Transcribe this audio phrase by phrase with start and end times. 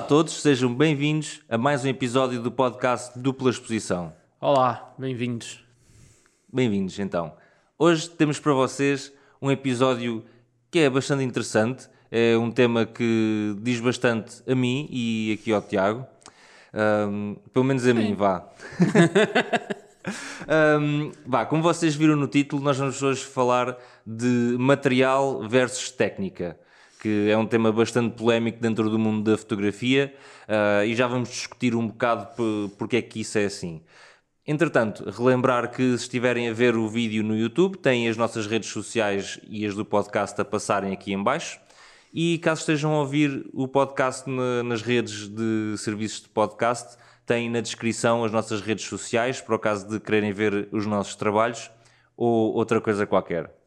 [0.00, 4.14] Olá a todos, sejam bem-vindos a mais um episódio do podcast Dupla Exposição.
[4.40, 5.62] Olá, bem-vindos.
[6.50, 7.34] Bem-vindos então.
[7.78, 9.12] Hoje temos para vocês
[9.42, 10.24] um episódio
[10.70, 15.60] que é bastante interessante, é um tema que diz bastante a mim e aqui ao
[15.60, 16.06] Tiago.
[16.72, 18.48] Um, pelo menos a mim, vá.
[20.80, 26.58] um, vá, como vocês viram no título, nós vamos hoje falar de material versus técnica,
[27.00, 30.14] que é um tema bastante polémico dentro do mundo da fotografia
[30.46, 32.28] uh, e já vamos discutir um bocado
[32.76, 33.82] porque é que isso é assim.
[34.46, 38.68] Entretanto, relembrar que se estiverem a ver o vídeo no YouTube, têm as nossas redes
[38.68, 41.60] sociais e as do podcast a passarem aqui em baixo.
[42.12, 47.48] E caso estejam a ouvir o podcast na, nas redes de serviços de podcast, têm
[47.48, 51.70] na descrição as nossas redes sociais, para o caso de quererem ver os nossos trabalhos
[52.16, 53.59] ou outra coisa qualquer.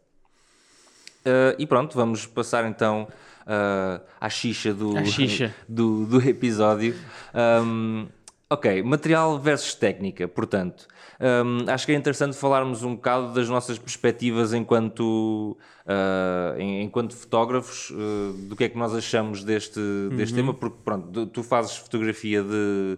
[1.26, 3.08] Uh, e pronto, vamos passar então
[3.44, 5.54] uh, à xixa do, xixa.
[5.68, 6.96] do, do, episódio.
[7.34, 8.08] Um,
[8.54, 10.88] Ok, material versus técnica, portanto,
[11.20, 15.58] um, acho que é interessante falarmos um bocado das nossas perspectivas enquanto,
[15.88, 19.80] uh, enquanto fotógrafos, uh, do que é que nós achamos deste,
[20.16, 20.40] deste uhum.
[20.40, 22.98] tema, porque pronto, tu fazes fotografia de,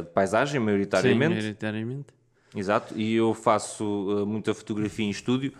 [0.00, 1.34] de paisagem, maioritariamente.
[1.34, 2.06] Sim, maioritariamente.
[2.54, 5.52] Exato, e eu faço muita fotografia em estúdio,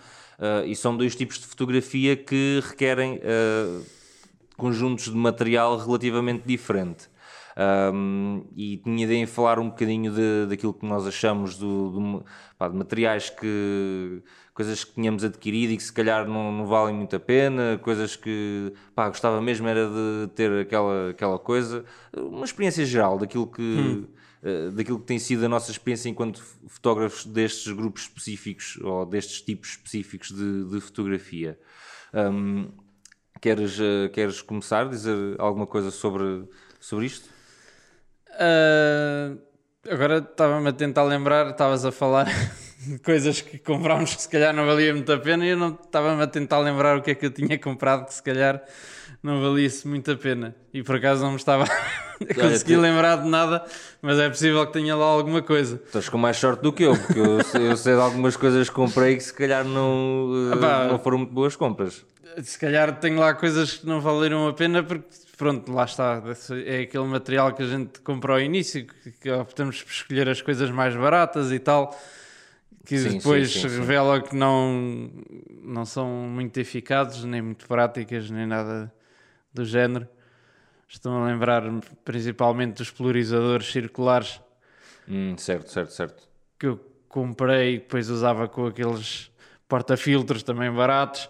[0.67, 3.21] e são dois tipos de fotografia que requerem
[4.57, 7.09] conjuntos de material relativamente diferente.
[7.57, 12.25] Um, e tinha em falar um bocadinho de, daquilo que nós achamos do, do
[12.59, 14.21] pá, de materiais que
[14.53, 18.17] coisas que tínhamos adquirido e que se calhar não, não valem muito a pena, coisas
[18.17, 21.85] que pá, gostava mesmo era de ter aquela, aquela coisa,
[22.17, 24.07] uma experiência geral daquilo que, hum.
[24.45, 29.41] Uh, daquilo que tem sido a nossa experiência enquanto fotógrafos destes grupos específicos ou destes
[29.41, 31.59] tipos específicos de, de fotografia.
[32.13, 32.71] Um,
[33.41, 36.45] queres, uh, queres começar a dizer alguma coisa sobre,
[36.79, 37.29] sobre isto?
[38.31, 39.39] Uh,
[39.89, 42.27] agora estava-me a tentar lembrar, estavas a falar
[42.87, 45.75] de coisas que comprámos que se calhar não valia muito a pena e eu não
[45.75, 48.63] estava-me a tentar lembrar o que é que eu tinha comprado que se calhar
[49.23, 50.55] não valia-se muito a pena.
[50.73, 51.65] E por acaso não me estava
[52.29, 53.65] a conseguir lembrar de nada,
[54.01, 55.81] mas é possível que tenha lá alguma coisa.
[55.87, 58.75] Estás com mais sorte do que eu, porque eu, eu sei de algumas coisas que
[58.75, 62.05] comprei que se calhar não, ah, não foram muito boas compras.
[62.43, 66.23] Se calhar tenho lá coisas que não valeram a pena porque pronto, lá está.
[66.67, 68.87] É aquele material que a gente comprou ao início,
[69.21, 71.99] que optamos por escolher as coisas mais baratas e tal,
[72.85, 75.11] que sim, depois sim, sim, revela que não,
[75.63, 78.93] não são muito eficazes, nem muito práticas, nem nada
[79.53, 80.09] do género.
[80.89, 81.63] Estão a lembrar
[82.05, 84.41] principalmente dos polarizadores circulares.
[85.09, 86.29] Hum, certo, certo, certo.
[86.59, 89.31] Que eu comprei e depois usava com aqueles
[89.69, 91.29] porta-filtros também baratos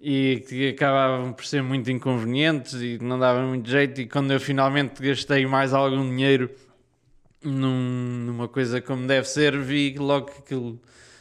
[0.00, 4.00] e que acabavam por ser muito inconvenientes e não davam muito jeito.
[4.00, 6.50] E quando eu finalmente gastei mais algum dinheiro
[7.42, 10.80] num, numa coisa como deve ser, vi logo que aquilo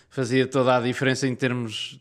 [0.09, 1.99] fazia toda a diferença em termos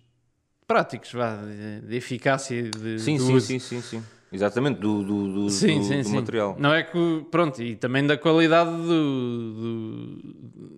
[0.66, 2.70] práticos, vá, de, de eficácia.
[2.70, 4.02] De, sim, sim, sim, sim, sim.
[4.32, 6.14] Exatamente, do, do, do, sim, do, sim, do sim.
[6.16, 6.56] material.
[6.58, 10.18] Não é que, pronto, e também da qualidade do,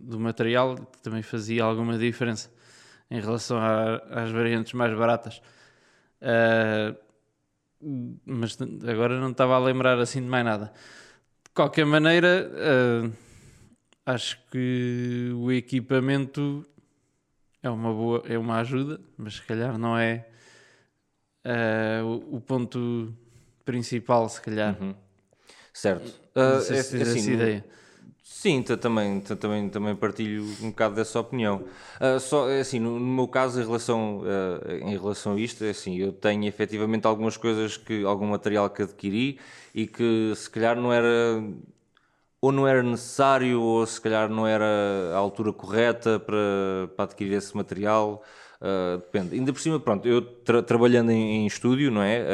[0.03, 2.51] do, material, que também fazia alguma diferença
[3.11, 5.41] em relação a, às variantes mais baratas.
[6.21, 6.95] Uh,
[8.27, 10.73] mas agora não estava a lembrar assim de mais nada.
[11.45, 13.13] De qualquer maneira, uh,
[14.05, 16.67] acho que o equipamento
[17.63, 20.27] é uma boa, é uma ajuda, mas se calhar não é
[21.45, 23.13] uh, o, o, ponto
[23.69, 24.75] principal, se calhar.
[24.81, 24.95] Uhum.
[25.75, 26.09] Certo.
[26.35, 27.65] Uh, se é, assim, ideia.
[28.23, 31.65] Sim, também, também, também partilho um bocado dessa opinião.
[32.01, 35.63] Uh, só, é assim, no, no, meu caso, em relação, uh, em relação a isto,
[35.65, 39.39] é assim, eu tenho efetivamente algumas coisas, que algum material que adquiri
[39.75, 41.43] e que se calhar não era,
[42.41, 44.65] ou não era necessário, ou se calhar não era
[45.13, 48.23] a altura correta para, para adquirir esse material,
[48.63, 49.35] uh, depende.
[49.35, 52.25] Ainda por cima, pronto, eu tra trabalhando em, em, estúdio, não é?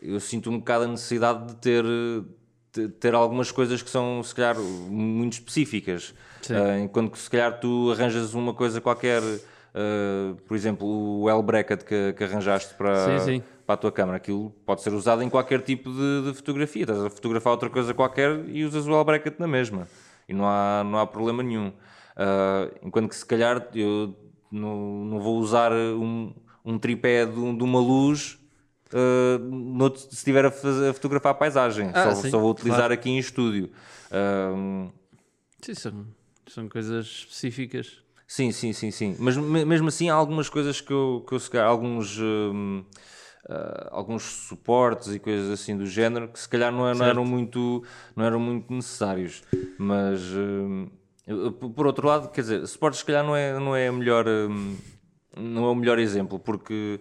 [0.00, 1.84] Eu sinto um bocado a necessidade de ter
[3.00, 6.14] ter algumas coisas que são, se calhar, muito específicas.
[6.50, 11.42] Uh, enquanto que, se calhar, tu arranjas uma coisa qualquer, uh, por exemplo, o L
[11.42, 13.42] bracket que, que arranjaste para, sim, sim.
[13.66, 16.82] para a tua câmera, aquilo pode ser usado em qualquer tipo de, de, fotografia.
[16.82, 19.88] Estás a fotografar outra coisa qualquer e usas o L bracket na mesma.
[20.28, 21.68] E não há, não há problema nenhum.
[21.68, 24.14] Uh, enquanto que, se calhar, eu
[24.50, 26.34] não, não vou usar um,
[26.64, 28.38] um tripé de, de uma luz
[28.94, 31.90] uh, noutro, se estiver a, fazer, a, fotografar a paisagem.
[31.92, 32.94] Ah, só, só, vou utilizar claro.
[32.94, 33.70] aqui em estúdio.
[35.60, 36.06] Sim, são,
[36.46, 37.98] são coisas específicas.
[38.26, 39.16] Sim, sim, sim, sim.
[39.18, 42.18] Mas mesmo assim há algumas coisas que eu, que eu alguns.
[42.18, 42.84] Uh,
[43.48, 47.84] uh, alguns suportes e coisas assim do género que se calhar não, não eram, muito,
[48.16, 49.42] não eram muito necessários.
[49.78, 50.20] Mas
[51.74, 54.76] por outro lado, quer dizer, suportes se calhar não é, não é, a melhor, um,
[55.36, 57.00] não é o melhor exemplo, porque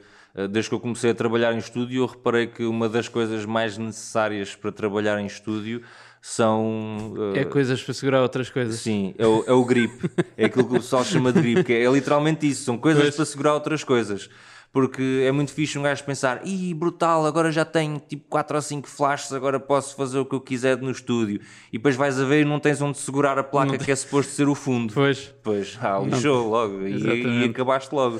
[0.49, 3.77] desde que eu comecei a trabalhar em estúdio, eu reparei que uma das coisas mais
[3.77, 5.81] necessárias para trabalhar em estúdio
[6.21, 7.13] são.
[7.15, 8.79] Uh, é coisas para segurar outras coisas.
[8.79, 10.09] Sim, é o, é o grip.
[10.37, 13.03] é aquilo que o pessoal chama de grip, que é, é literalmente isso, são coisas
[13.03, 13.15] pois.
[13.15, 14.29] para segurar outras coisas
[14.73, 18.61] porque é muito fixe um gajo pensar, ih, brutal, agora já tenho tipo 4 ou
[18.61, 21.39] 5 flashes, agora posso fazer o que eu quiser no estúdio.
[21.71, 24.31] E depois vais a ver e não tens onde segurar a placa que é suposto
[24.31, 24.91] ser o fundo.
[24.91, 25.31] Pois.
[25.43, 28.19] Pois, ah, lixou logo e, e, acabaste logo.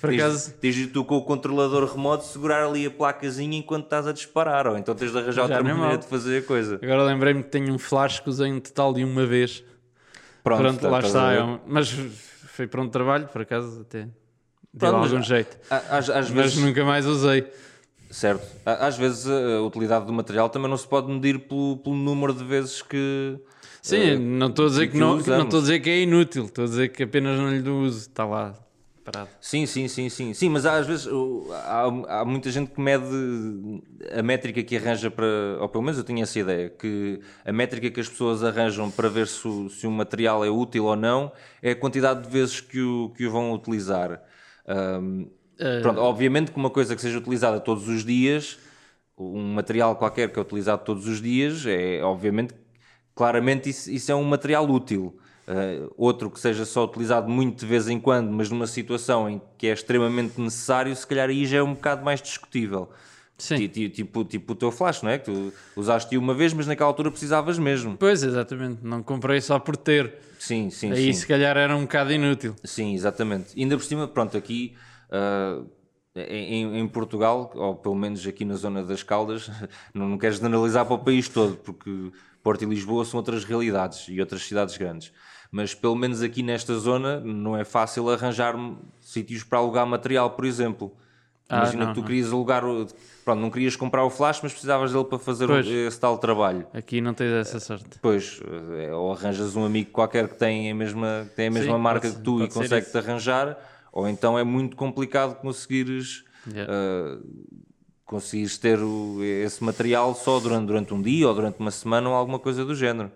[0.00, 0.52] Por acaso...
[0.54, 4.66] tens, tens tu com o controlador remoto segurar ali a placazinha enquanto estás a disparar,
[4.66, 6.80] ou então tens de arranjar outra maneira de fazer a coisa.
[6.82, 9.62] Agora lembrei-me que tenho um flash que usei um total de uma vez.
[10.42, 11.32] Pronto, Pronto tá, lá está.
[11.34, 14.08] É mas foi para um trabalho, por acaso, até.
[14.74, 15.56] Deu Pronto, algum jeito.
[15.70, 16.56] Às, às mas vezes...
[16.58, 17.46] nunca mais usei.
[18.10, 18.44] Certo.
[18.64, 22.42] Às vezes a utilidade do material também não se pode medir pelo, pelo número de
[22.42, 23.38] vezes que.
[23.80, 26.00] Sim, uh, não estou a dizer que, que não, não estou a dizer que é
[26.00, 28.54] inútil, estou a dizer que apenas não lhe dou uso, está lá
[29.40, 30.34] Sim, sim, sim, sim.
[30.34, 31.08] Sim, mas às vezes
[31.64, 33.06] há, há muita gente que mede
[34.12, 35.26] a métrica que arranja para.
[35.60, 39.08] Ou pelo menos eu tinha essa ideia, que a métrica que as pessoas arranjam para
[39.08, 41.32] ver se o, se o material é útil ou não
[41.62, 44.22] é a quantidade de vezes que o, que o vão utilizar.
[44.66, 45.82] Um, uh...
[45.82, 48.58] Pronto, obviamente que uma coisa que seja utilizada todos os dias,
[49.16, 52.54] um material qualquer que é utilizado todos os dias, é obviamente,
[53.14, 55.18] claramente isso, isso é um material útil.
[55.48, 59.40] Uh, outro que seja só utilizado muito de vez em quando, mas numa situação em
[59.56, 62.90] que é extremamente necessário, se calhar aí já é um bocado mais discutível.
[63.38, 63.66] Sim.
[63.68, 65.18] Tipo, tipo, o teu flash, não é?
[65.18, 67.96] Que tu usaste uma vez, mas naquela altura precisavas mesmo.
[67.96, 68.80] Pois, exatamente.
[68.82, 70.12] Não comprei só por ter.
[70.38, 71.20] Sim, sim, Aí sim.
[71.20, 72.54] se calhar era um bocado inútil.
[72.64, 73.52] Sim, exatamente.
[73.56, 74.74] E ainda por cima, pronto, aqui
[75.08, 75.64] uh,
[76.14, 79.48] em, em, Portugal, ou pelo menos aqui na zona das Caldas,
[79.94, 82.10] não, não queres generalizar para o país todo, porque
[82.42, 85.12] Porto e Lisboa são outras realidades e outras cidades grandes.
[85.50, 88.54] Mas pelo menos aqui nesta zona não é fácil arranjar
[89.00, 90.92] sítios para alugar material, por exemplo.
[91.48, 92.06] Ah, Imagina não, que tu não.
[92.06, 92.62] querias alugar,
[93.24, 96.66] pronto, não querias comprar o flash, mas precisavas dele para fazer pois, esse tal trabalho.
[96.74, 97.98] Aqui não tens essa sorte.
[98.02, 98.42] Pois,
[98.76, 102.10] é, ou arranjas um amigo qualquer que tem a mesma, tem a mesma Sim, marca
[102.10, 103.58] que tu e consegue-te arranjar,
[103.90, 106.70] ou então é muito complicado conseguires, yeah.
[106.70, 107.26] uh,
[108.04, 112.14] conseguires ter o, esse material só durante, durante um dia ou durante uma semana ou
[112.14, 113.10] alguma coisa do género.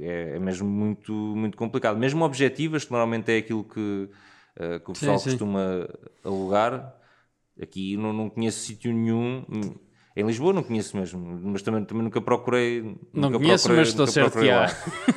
[0.00, 1.98] É, é mesmo muito, muito complicado.
[1.98, 5.88] Mesmo objetivas, que normalmente é aquilo que, uh, que o pessoal sim, costuma
[6.24, 6.94] alugar
[7.60, 9.44] Aqui não, não conheço sítio nenhum.
[10.14, 12.82] Em Lisboa não conheço mesmo, mas também, também nunca procurei.
[13.12, 14.68] Não nunca conheço, procurei, mas estou certo que há.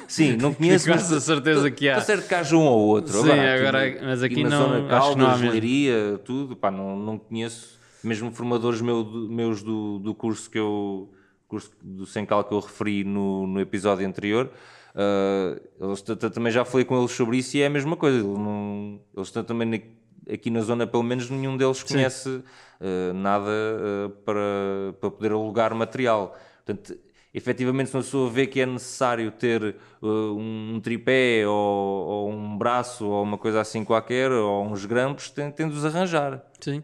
[0.07, 0.87] Sim, não conheço.
[0.87, 1.97] Com essa certeza que há.
[1.97, 3.21] Estou certo que haja um ou outro.
[3.21, 4.69] Sim, agora, aqui, mas aqui, aqui não.
[4.69, 7.77] Zona Caldas, Leiria, tudo, pá, não, não conheço.
[8.01, 11.13] Mesmo formadores meu, meus do, do curso que eu.
[11.49, 14.49] Curso do Sencal que eu referi no, no episódio anterior.
[14.95, 18.19] Uh, eles também já falei com eles sobre isso e é a mesma coisa.
[18.19, 19.83] Eles, não, eles estão também
[20.31, 25.73] aqui na zona, pelo menos, nenhum deles conhece uh, nada uh, para, para poder alugar
[25.73, 26.37] material.
[26.63, 26.95] Portanto,
[27.33, 33.07] efetivamente, se uma pessoa vê que é necessário ter um tripé ou, ou, um braço
[33.07, 36.43] ou uma coisa assim qualquer, ou uns grampos, tem, tem de os arranjar.
[36.59, 36.83] Sim.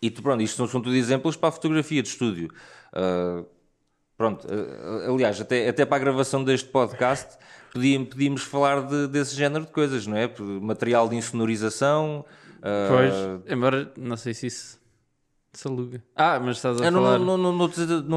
[0.00, 2.50] E tu, pronto, isto são, são tudo exemplos para a fotografia de estúdio.
[2.92, 3.44] Uh,
[4.18, 7.38] pronto, uh, aliás, até, até para a gravação deste podcast
[7.72, 10.30] podíamos, podíamos falar de, desse género de coisas, não é?
[10.60, 12.26] Material de insonorização,
[12.60, 14.78] Pois, uh, embora não sei se isso
[15.52, 16.02] se aluga.
[16.14, 17.18] Ah, mas estás a eu falar.
[17.18, 17.66] Não, não, não, não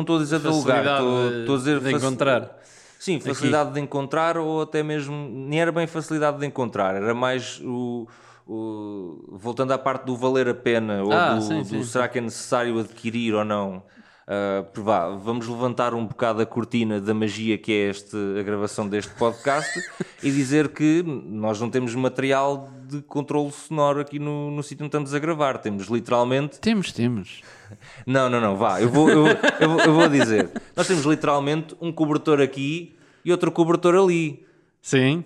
[0.01, 2.57] estou a dizer de alugar, estou, estou a dizer de encontrar.
[2.99, 3.73] Sim, facilidade Aqui.
[3.73, 5.27] de encontrar ou até mesmo.
[5.29, 8.07] Nem era bem facilidade de encontrar, era mais o.
[8.47, 11.77] o voltando à parte do valer a pena ou ah, do, sim, sim.
[11.77, 13.83] do será que é necessário adquirir ou não.
[14.27, 18.87] Uh, vá, vamos levantar um bocado a cortina da magia que é este, a gravação
[18.87, 19.81] deste podcast
[20.21, 24.89] e dizer que nós não temos material de controle sonoro aqui no, no sítio onde
[24.89, 25.57] estamos a gravar.
[25.57, 26.59] Temos literalmente.
[26.59, 27.41] Temos, temos.
[28.05, 29.27] Não, não, não, vá, eu vou, eu,
[29.59, 30.49] eu, vou, eu vou dizer.
[30.75, 34.45] Nós temos literalmente um cobertor aqui e outro cobertor ali.
[34.81, 35.23] Sim.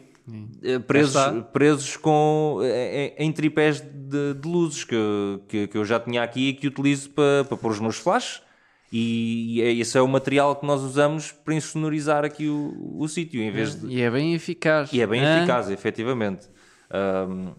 [0.63, 1.21] Eh, presos,
[1.53, 4.95] presos com, em, eh, em tripés de, de luzes que,
[5.47, 8.41] que, que, eu já tinha aqui e que utilizo para, para pôr os meus flashes
[8.97, 13.41] e, e esse é o material que nós usamos para insonorizar aqui o, o sítio,
[13.41, 13.87] em vez de...
[13.87, 14.93] E é bem eficaz.
[14.93, 15.37] E é bem é?
[15.37, 16.47] eficaz, efetivamente.
[17.29, 17.53] Um,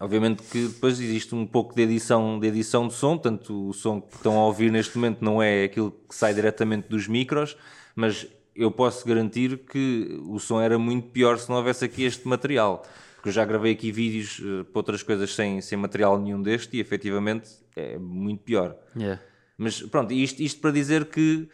[0.00, 4.00] obviamente que depois existe um pouco de edição, de edição de som, tanto o som
[4.00, 7.56] que estão a ouvir neste momento não é aquilo que sai diretamente dos micros,
[7.94, 12.26] mas eu posso garantir que o som era muito pior se não houvesse aqui este
[12.26, 12.82] material.
[13.14, 16.40] Porque porque eu já gravei aqui vídeos uh, para outras coisas sem, sem material nenhum
[16.40, 18.76] deste e efetivamente é muito pior.
[18.96, 19.20] Yeah.
[19.58, 21.48] Mas pronto, isto, isto para dizer que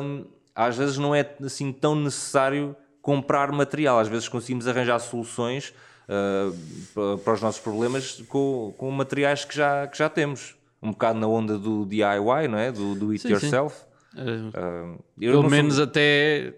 [0.00, 0.24] hum,
[0.54, 5.74] às vezes não é assim tão necessário comprar material, às vezes conseguimos arranjar soluções
[6.08, 10.56] uh, para os nossos problemas com, com materiais que já, que já temos.
[10.82, 12.70] Um bocado na onda do DIY, não é?
[12.70, 13.84] Do, do it Sim, yourself.
[14.14, 16.54] Uh, Uh, eu pelo não sou- menos até.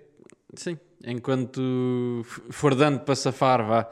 [0.55, 3.88] Sim, enquanto for dando para safar, vá.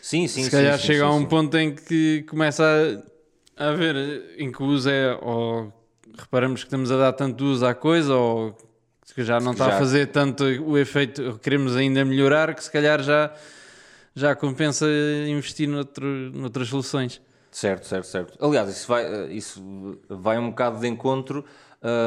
[0.00, 1.26] Sim, sim, Se sim, calhar sim, chega sim, a um sim.
[1.26, 2.64] ponto em que começa
[3.56, 3.96] a, a haver
[4.38, 5.72] em que o uso é ou
[6.22, 8.56] reparamos que estamos a dar tanto uso à coisa ou
[9.14, 9.76] que já não está Já.
[9.76, 13.32] a fazer tanto o efeito, queremos ainda melhorar, que se calhar já,
[14.14, 14.86] já compensa
[15.28, 17.20] investir noutro, noutras soluções.
[17.50, 18.44] Certo, certo, certo.
[18.44, 21.44] Aliás, isso vai, isso vai um bocado de encontro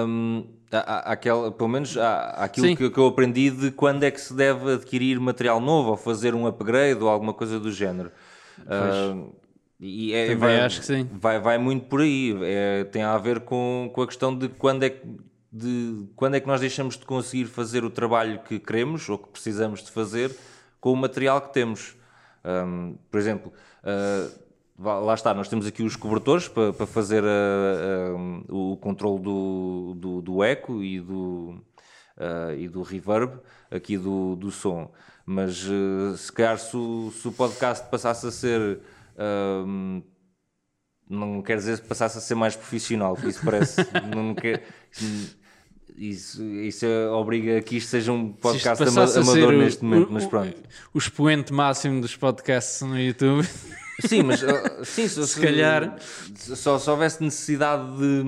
[0.08, 4.22] hum, à- àquela, pelo menos à- àquilo que, que eu aprendi de quando é que
[4.22, 8.12] se deve adquirir material novo ou fazer um upgrade ou alguma coisa do género.
[8.60, 9.32] Hum,
[9.80, 11.08] e é- vai, acho que sim.
[11.14, 12.36] Vai, vai muito por aí.
[12.44, 15.06] É, tem a ver com, com a questão de quando é que
[15.52, 19.30] de quando é que nós deixamos de conseguir fazer o trabalho que queremos ou que
[19.30, 20.36] precisamos de fazer
[20.80, 21.96] com o material que temos.
[22.46, 23.52] Hum, por exemplo,
[24.78, 29.22] vá- lá está, nós temos aqui os cobertores para, para fazer ah, ah, o controle
[29.24, 31.56] do, do, do eco e do,
[32.18, 33.34] ah, e do reverb
[33.72, 34.92] aqui do, do som.
[35.26, 38.80] Mas ah, se calhar se o, se o podcast passasse a ser.
[39.20, 40.02] Hum,
[41.10, 43.82] não quer dizer que passasse a ser mais profissional, isso parece.
[44.16, 44.64] não quer,
[45.98, 50.14] isso, isso obriga a que isto seja um podcast ama- amador o- neste momento, o-
[50.14, 50.56] mas o- pronto.
[50.94, 53.46] O expoente máximo dos podcasts no YouTube.
[54.08, 54.48] Sim, mas uh,
[54.86, 55.98] sim, se, Se calhar.
[56.36, 58.24] só, se houvesse necessidade de,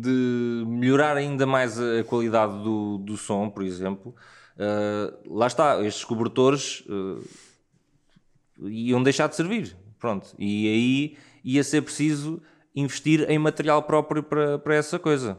[0.00, 4.14] de melhorar ainda mais a qualidade do, do som, por exemplo,
[4.58, 7.24] uh, lá está, estes cobertores uh,
[8.68, 9.74] iam deixar de servir.
[9.98, 10.34] Pronto.
[10.38, 12.42] E aí ia ser preciso
[12.74, 15.38] investir em material próprio para, para essa coisa.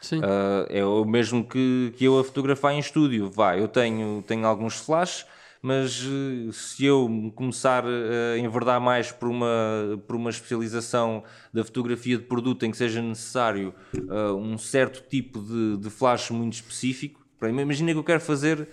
[0.00, 0.20] Sim.
[0.20, 3.30] Uh, é o mesmo que, que eu a fotografar em estúdio.
[3.30, 5.26] Vai, eu tenho, tenho alguns flashes,
[5.60, 11.64] mas uh, se eu me começar a enverdar mais por uma, por uma especialização da
[11.64, 16.54] fotografia de produto em que seja necessário uh, um certo tipo de, de flash muito
[16.54, 18.68] específico, imagina que eu quero fazer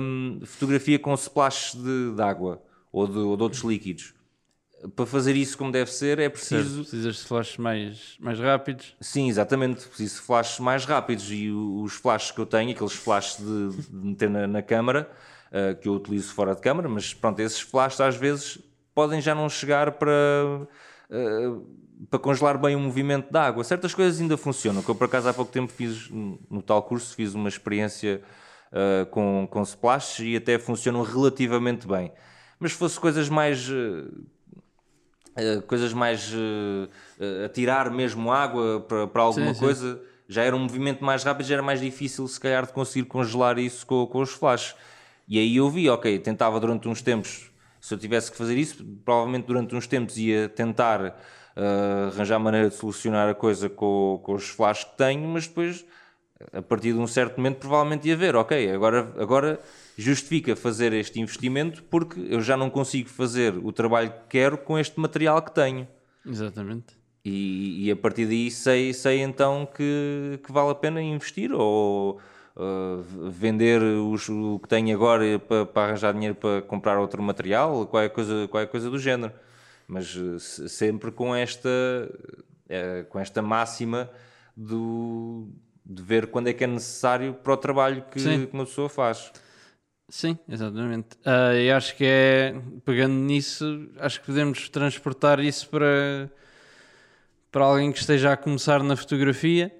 [0.00, 4.14] um, fotografia com splashes de, de água ou de, ou de outros líquidos.
[4.94, 8.94] Para fazer isso como deve ser, é Certo, preciso Precisas de flashes mais, mais rápidos.
[9.00, 9.86] Sim, exatamente.
[9.86, 14.06] Preciso de flashes mais rápidos e os flashes que eu tenho, aqueles flashes de, de
[14.06, 15.10] meter na, na câmara,
[15.50, 18.58] ah, que eu utilizo fora de câmara, mas pronto, esses flashes às vezes
[18.94, 20.12] podem já não chegar para,
[21.10, 21.60] ah,
[22.10, 23.64] para congelar bem o movimento da água.
[23.64, 27.14] Certas coisas ainda funcionam, que eu por acaso há pouco tempo fiz, no tal curso,
[27.14, 28.22] fiz uma experiência
[28.72, 32.12] ah, com, com splashes e até funcionam relativamente bem.
[32.58, 33.68] Mas se fosse coisas mais...
[33.70, 34.35] ah,
[35.36, 36.88] Uh, coisas mais uh,
[37.20, 39.60] uh, a tirar mesmo água para, para alguma Sim, sim.
[39.60, 43.06] coisa, já era um movimento mais rápido, já era mais difícil se calhar de conseguir
[43.06, 44.74] congelar isso com, com os flashes.
[45.28, 47.50] E aí eu vi, ok, tentava durante uns tempos,
[47.80, 52.70] se eu tivesse que fazer isso, provavelmente durante uns tempos ia tentar uh, arranjar maneira
[52.70, 55.84] de solucionar a coisa com, com os flashes que tenho, mas depois,
[56.52, 59.60] a partir de um certo momento, provavelmente ia ver, ok, agora, agora
[59.96, 64.78] justifica fazer este investimento porque eu já não consigo fazer o trabalho que quero com
[64.78, 65.86] este material que tenho.
[66.24, 66.94] Exatamente.
[67.24, 72.20] E, e a partir daí sei, sei então que, que vale a pena investir ou
[72.56, 77.86] uh, vender os- o que tenho agora para, para arranjar dinheiro para comprar outro material,
[77.86, 79.32] qualquer coisa, qualquer coisa do género.
[79.88, 81.68] Mas uh, se- sempre com esta,
[82.68, 84.08] eh, com esta máxima
[84.56, 85.48] do,
[85.84, 88.46] de ver quando é que é necessário para o trabalho que, Sim.
[88.46, 89.32] que uma pessoa faz.
[90.08, 91.08] Sim, exatamente.
[91.24, 96.30] Ah, e acho que é, pegando nisso, acho que podemos transportar isso para,
[97.50, 99.74] para alguém que esteja a começar na fotografia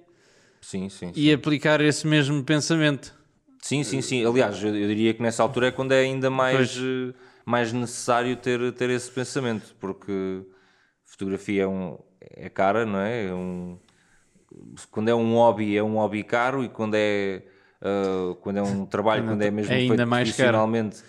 [0.61, 1.13] Sim, sim.
[1.13, 1.19] sim.
[1.19, 3.15] e aplicar esse mesmo pensamento.
[3.61, 4.25] Sim, sim, sim.
[4.25, 7.13] Aliás, eu, eu diria que nessa altura é quando é ainda mais, eh,
[7.45, 10.43] mais necessário ter, ter esse pensamento, porque
[11.03, 13.27] fotografia é, um, é cara, não é?
[13.27, 13.77] É um,
[14.91, 17.43] quando é um hobby, é um hobby caro e quando é,
[17.81, 20.63] ah, quando é um trabalho, quando é mesmo é ainda feito mais caro.
[20.63, 21.03] profissionalmente.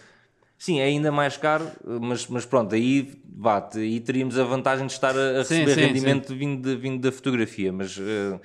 [0.59, 1.71] Sim, é ainda mais caro,
[2.01, 5.75] mas, mas pronto, aí, vá, aí teríamos a vantagem de estar a, a Sim, receber
[5.75, 8.41] sim, rendimento Vindo, de- vindo da fotografia, mas eh,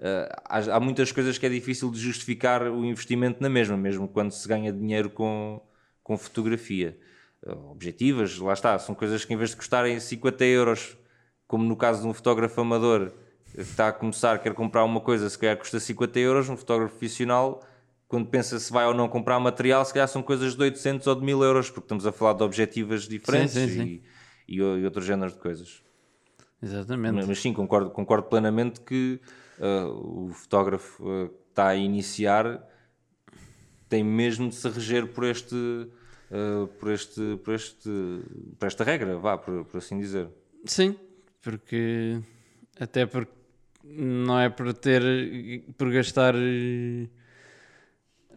[0.00, 4.06] eh, há, há muitas coisas que é difícil de justificar o investimento na mesma, mesmo
[4.08, 5.60] quando se ganha dinheiro com,
[6.02, 6.98] com fotografia.
[7.46, 10.96] Eh, objetivas, lá está, são coisas que em vez de custarem 50 euros,
[11.48, 13.10] como no caso de um fotógrafo amador
[13.56, 17.62] está a começar, quer comprar uma coisa, se calhar custa 50 euros, um fotógrafo profissional
[18.14, 21.14] quando pensa se vai ou não comprar material, se calhar são coisas de 800 ou
[21.16, 24.02] de 1000 euros, porque estamos a falar de objetivas diferentes Sim, sim,
[24.46, 25.82] e, e, e outros géneros de coisas.
[26.62, 27.14] Exatamente.
[27.14, 29.20] Mas, mas sim, concordo, concordo plenamente que
[29.58, 32.64] uh, o fotógrafo uh, que está a iniciar
[33.88, 37.90] tem mesmo de se reger por este, uh, por este, por este,
[38.58, 40.28] por esta regra, vá, por, por assim dizer.
[40.64, 40.96] Sim,
[41.42, 42.20] porque
[42.78, 43.32] até porque
[43.84, 45.02] não é por ter
[45.76, 47.08] por gastar eh,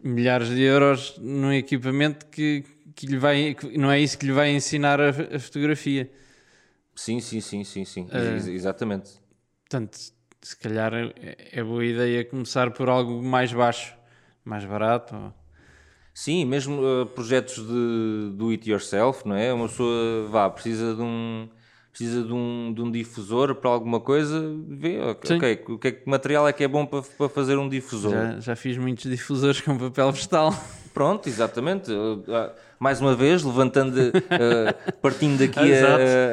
[0.02, 2.64] milhares de euros num equipamento que,
[2.94, 6.10] que lhe vai que não é isso que lhe vai ensinar a, a fotografia.
[6.94, 8.08] Sim, sim, sim, sim, sim.
[8.12, 9.20] Ex- exatamente.
[9.64, 9.98] Portanto,
[10.42, 11.10] se calhar é,
[11.52, 13.94] é boa ideia começar por algo mais baixo,
[14.44, 15.14] mais barato.
[15.14, 15.32] ou-
[16.14, 19.52] Sim, mesmo uh, projetos de do it yourself, não é?
[19.52, 21.48] Uma pessoa vá, precisa de um
[21.98, 25.36] precisa de um, de um difusor para alguma coisa, vê, ok, Sim.
[25.36, 28.12] ok, o que, é que material é que é bom para, para fazer um difusor?
[28.12, 30.54] Já, já fiz muitos difusores com papel vegetal.
[30.94, 31.90] Pronto, exatamente.
[31.92, 32.22] Uh,
[32.78, 35.58] mais uma vez, levantando, uh, partindo daqui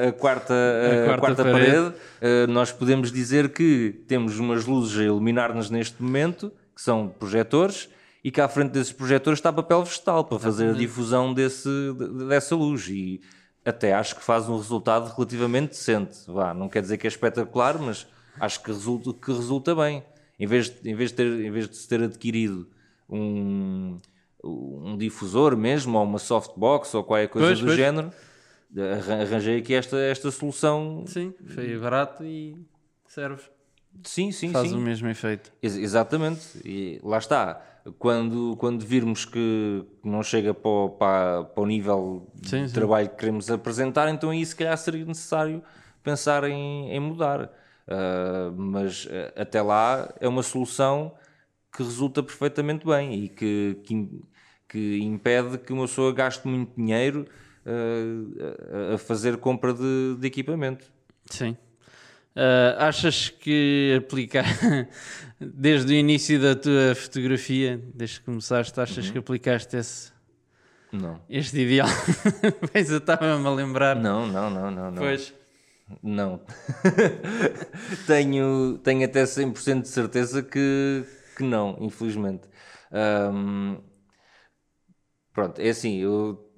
[0.05, 1.93] a, a quarta, a A quarta quarta parede.
[2.19, 7.89] parede, nós podemos dizer que temos umas luzes a iluminar-nos neste momento, que são projetores,
[8.23, 12.27] e que à frente desses projetores está papel vegetal para fazer a difusão desse, de-
[12.27, 12.87] dessa luz.
[12.89, 13.21] E
[13.65, 16.19] até acho que faz um resultado relativamente decente.
[16.27, 18.05] Vá, não quer dizer que é espetacular, mas
[18.39, 20.03] acho que resulta, que resulta bem.
[20.39, 22.69] Em vez, de, em, vez de ter, em vez de se ter adquirido
[23.09, 23.97] um,
[24.43, 27.77] um difusor mesmo, ou uma softbox, ou qualquer coisa Pois, do pois.
[27.77, 28.11] género,
[28.77, 31.03] arran- arranjei aqui esta, esta solução.
[31.07, 32.55] Sim, foi barato e
[33.07, 33.41] serve.
[34.03, 34.75] Sim, sim, Faz sim.
[34.77, 35.51] o mesmo efeito.
[35.61, 37.61] Ex- Exatamente, e lá está.
[37.99, 42.73] Quando, quando virmos que não chega para o, para, para o nível Sim, de sim.
[42.73, 45.61] trabalho que queremos apresentar, então aí se calhar seria necessário
[46.03, 47.51] pensar em, em mudar.
[47.87, 51.13] Ah, mas ah, até lá é uma solução
[51.75, 54.21] que resulta perfeitamente bem e que, que,
[54.67, 57.27] que impede que uma pessoa gaste muito dinheiro
[58.91, 60.85] a- a fazer compra de, de equipamento.
[61.29, 61.55] Sim.
[62.35, 64.43] Ah, achas que aplicar
[65.39, 70.11] desde o início da tua fotografia, desde que começaste, achas que aplicaste esse,
[70.91, 71.21] Não.
[71.29, 71.87] este ideal?
[72.71, 73.95] Pois eu estava-me a lembrar.
[73.95, 74.91] Não, não, não, não.
[74.91, 75.01] não.
[75.01, 75.33] Pois.
[76.03, 76.41] Não.
[78.05, 81.05] tenho, tenho até 100% de certeza que,
[81.37, 82.49] que não, infelizmente.
[82.91, 83.77] Ahm,
[85.31, 86.51] pronto, é assim, eu,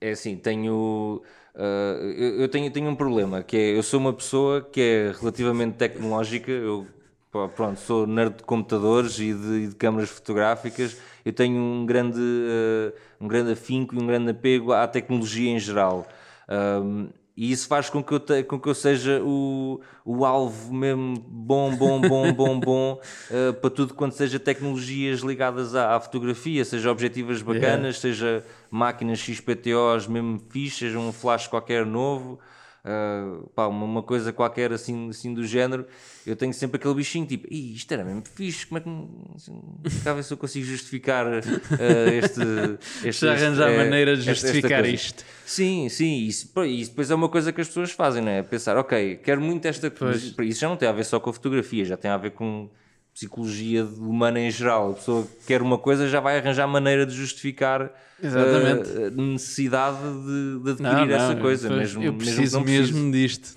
[0.00, 1.22] é assim, tenho,
[1.56, 5.12] ah, eu, eu tenho, tenho um problema, que é, eu sou uma pessoa que é
[5.18, 6.86] relativamente tecnológica, eu
[7.54, 12.92] pronto, sou nerd de computadores e de, de câmaras fotográficas, eu tenho um grande, ah,
[13.20, 16.06] um grande afinco e um grande apego à tecnologia em geral.
[16.48, 20.72] Ahm, e isso faz com que eu, te- com que eu seja o, o alvo
[20.72, 26.00] mesmo bom, bom, bom, bom, bom eh, para tudo quanto seja tecnologias ligadas à, à
[26.00, 32.38] fotografia, seja objetivas bacanas, seja máquinas XPTOs mesmo seja um flash qualquer novo,
[32.86, 35.84] eh, pá, uma, uma coisa qualquer assim, assim do género.
[36.26, 38.88] Eu tenho sempre aquele bichinho tipo, "Ih, isto era mesmo fixe, como é que.
[39.34, 39.60] assim,
[40.14, 41.40] ver se eu consigo justificar eh,
[42.22, 42.40] este.
[43.04, 45.24] este Já arranjar este, eh, maneira de esta- esta justificar coisa." isto.
[45.44, 48.42] Sim, sim, isso, isso depois é uma coisa que as pessoas fazem, não é?
[48.42, 50.42] Pensar, ok, quero muito esta coisa.
[50.42, 52.68] Isso já não tem a ver só com a fotografia, já tem a ver com
[53.16, 54.90] psicologia humana em geral.
[54.90, 57.90] A pessoa quer uma coisa, já vai arranjar maneira de justificar
[58.22, 58.90] Exatamente.
[58.90, 62.60] eh, a necessidade de, de adquirir Não, não, essa coisa, mesmo, eu mesmo que preciso
[62.60, 63.10] mesmo, precise.
[63.10, 63.56] disto.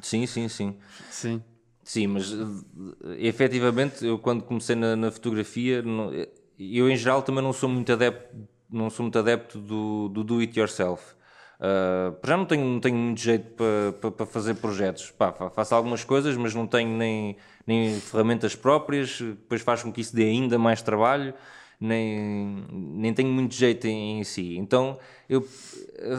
[0.00, 0.76] Sim, sim, sim.
[1.10, 1.42] Sim.
[1.84, 6.10] Sim, mas eh, efetivamente eu quando comecei na, na fotografia, não-
[6.58, 8.36] eu em geral também não sou muito adepto,
[8.68, 11.14] não sou muito adepto do, do do it yourself.
[11.60, 15.10] Uh, já não tenho, não tenho muito jeito para pa, pa fazer projetos.
[15.10, 17.36] Pá, fa- faço algumas coisas, mas não tenho nem,
[17.68, 21.34] nem ferramentas próprias, depois faz com que isso dê ainda mais trabalho,
[21.78, 24.56] nem, nem tenho muito jeito em, em si.
[24.56, 25.46] Então eu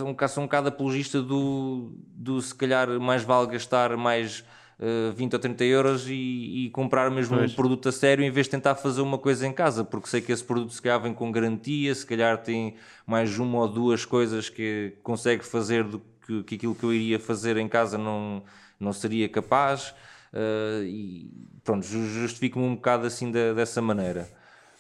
[0.06, 4.46] um sou um bocado apologista do, do se calhar mais vale gastar mais
[4.80, 7.52] uh, 20 ou 30 euros e, e comprar mesmo Pois.
[7.52, 10.22] um produto a sério em vez de tentar fazer uma coisa em casa, porque sei
[10.22, 12.76] que esse produto se calhar vem com garantia, se calhar tem
[13.08, 17.20] mais uma ou duas coisas que consegue fazer do que, que aquilo que eu iria
[17.20, 18.44] fazer em casa não,
[18.80, 19.96] não seria capaz.
[20.34, 21.30] Uh, e
[21.64, 24.28] pronto, ju- justifico-me um bocado assim da- dessa maneira.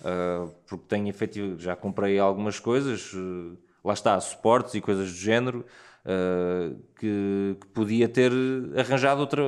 [0.02, 5.18] Uh, porque tenho efetivo, já comprei algumas coisas, uh, lá está, suportes e coisas do
[5.18, 5.66] género,
[6.98, 8.32] que, que podia ter
[8.78, 9.44] arranjado outra,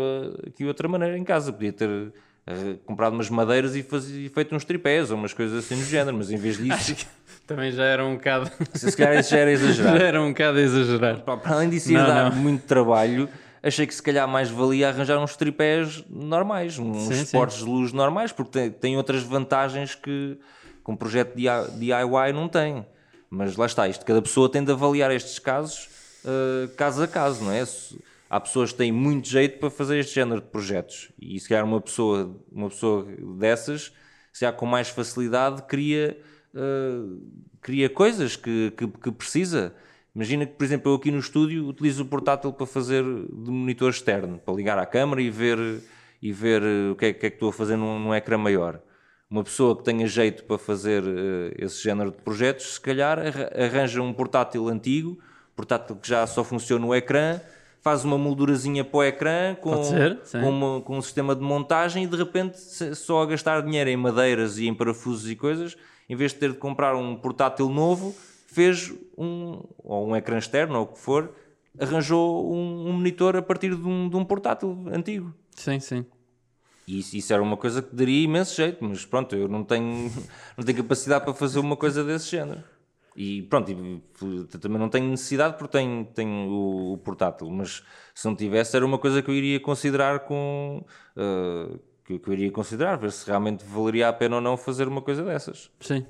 [0.47, 2.13] aqui outra maneira em casa, podia ter
[2.85, 6.17] comprado umas madeiras e, faz- e feito uns tripés ou umas coisas assim do género,
[6.17, 7.07] mas em vez disso,
[7.47, 8.51] Também já era um bocado.
[8.73, 10.03] se calhar isso já era já exagerado.
[10.03, 11.21] era um bocado a exagerar.
[11.21, 12.37] Para além disso ir Não, dar não.
[12.41, 13.29] muito trabalho,
[13.63, 17.93] achei que se calhar mais valia arranjar uns tripés normais, uns Sim, suportes de luz
[17.93, 20.37] normais, porque tem, tem outras vantagens que
[20.83, 22.85] que um projeto DIY não tem.
[23.29, 25.89] Mas lá está, isto, cada pessoa tem de avaliar estes casos
[26.25, 27.63] uh, caso a caso, não é?
[28.29, 31.65] Há pessoas que têm muito jeito para fazer este género de projetos e se calhar
[31.65, 33.05] uma pessoa, uma pessoa
[33.37, 33.91] dessas,
[34.31, 36.17] se há com mais facilidade, cria,
[36.53, 37.21] uh,
[37.61, 39.73] cria coisas que, que, que precisa.
[40.13, 43.89] Imagina que, por exemplo, eu aqui no estúdio utilizo o portátil para fazer de monitor
[43.89, 45.57] externo, para ligar à câmara e ver,
[46.21, 48.81] e ver o que é, que, é que estou a fazer num, num ecrã maior.
[49.29, 53.17] Uma pessoa que tenha jeito para fazer uh, esse género de projetos, se calhar
[53.55, 55.17] arranja um portátil antigo,
[55.55, 57.39] portátil que já só funciona no ecrã,
[57.81, 62.03] faz uma moldurazinha para o ecrã com, ser, com, uma, com, um sistema de montagem
[62.03, 62.57] e de repente
[62.95, 65.77] só a gastar dinheiro em madeiras e em parafusos e coisas,
[66.09, 68.13] em vez de ter de comprar um portátil novo,
[68.51, 71.33] fez um, ou um ecrã externo ou o que for,
[71.79, 75.33] arranjou um, um monitor a partir de um, de um portátil antigo.
[75.55, 76.05] Sim, sim.
[76.87, 80.11] E isso, isso, era uma coisa que daria imenso jeito, mas pronto, eu não tenho,
[80.57, 82.63] não tenho capacidade para fazer uma coisa desse género.
[83.15, 84.01] E pronto, e,
[84.57, 87.83] também não tenho necessidade porque tenho, tenho o, o, portátil, mas
[88.15, 90.83] se não tivesse era uma coisa que eu iria considerar com.
[91.15, 94.87] Uh, que, que, eu iria considerar, ver se realmente valeria a pena ou não fazer
[94.87, 95.69] uma coisa dessas.
[95.79, 96.05] Sim.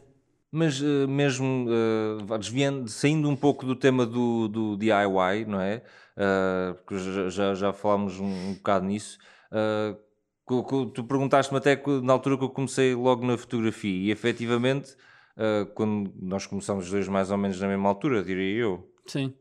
[0.52, 5.82] Mas uh, mesmo uh, desviando, saindo um pouco do tema do, do DIY, não é?
[6.84, 6.98] porque
[7.30, 9.18] já, já, falámos um, um bocado nisso
[10.94, 14.96] Tu perguntaste-me até na altura que eu comecei logo na fotografia e efetivamente,
[15.38, 18.92] uh, quando nós começamos os dois mais ou menos na mesma altura, diria eu.
[19.06, 19.34] Sim,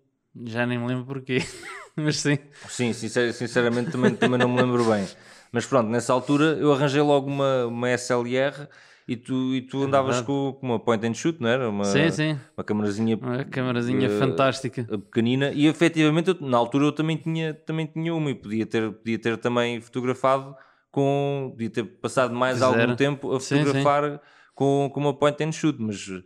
[0.45, 1.39] já nem me lembro porquê,
[1.97, 2.39] mas sim.
[2.69, 5.09] Sim, sincer, sinceramente também, também não me lembro bem.
[5.51, 8.69] Mas pronto, nessa altura eu arranjei logo uma, uma SLR
[9.11, 11.69] e tu, e tu é andavas com, com, uma point and shoot, não era?
[11.69, 12.39] Uma, sim, sim.
[12.57, 14.85] Uma camarazinha, uma camarazinha uh, fantástica.
[14.85, 15.51] Pequenina.
[15.51, 19.19] E efetivamente, eu, na altura eu também tinha, também tinha uma e podia ter, podia
[19.19, 20.55] ter também fotografado
[20.93, 21.49] com.
[21.51, 22.81] podia ter passado mais Zero.
[22.81, 24.21] algum tempo a fotografar sim, sim.
[24.55, 26.23] Com, com uma point and shoot, mas uh,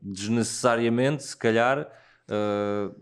[0.00, 1.90] desnecessariamente, se calhar.
[2.30, 2.94] Uh,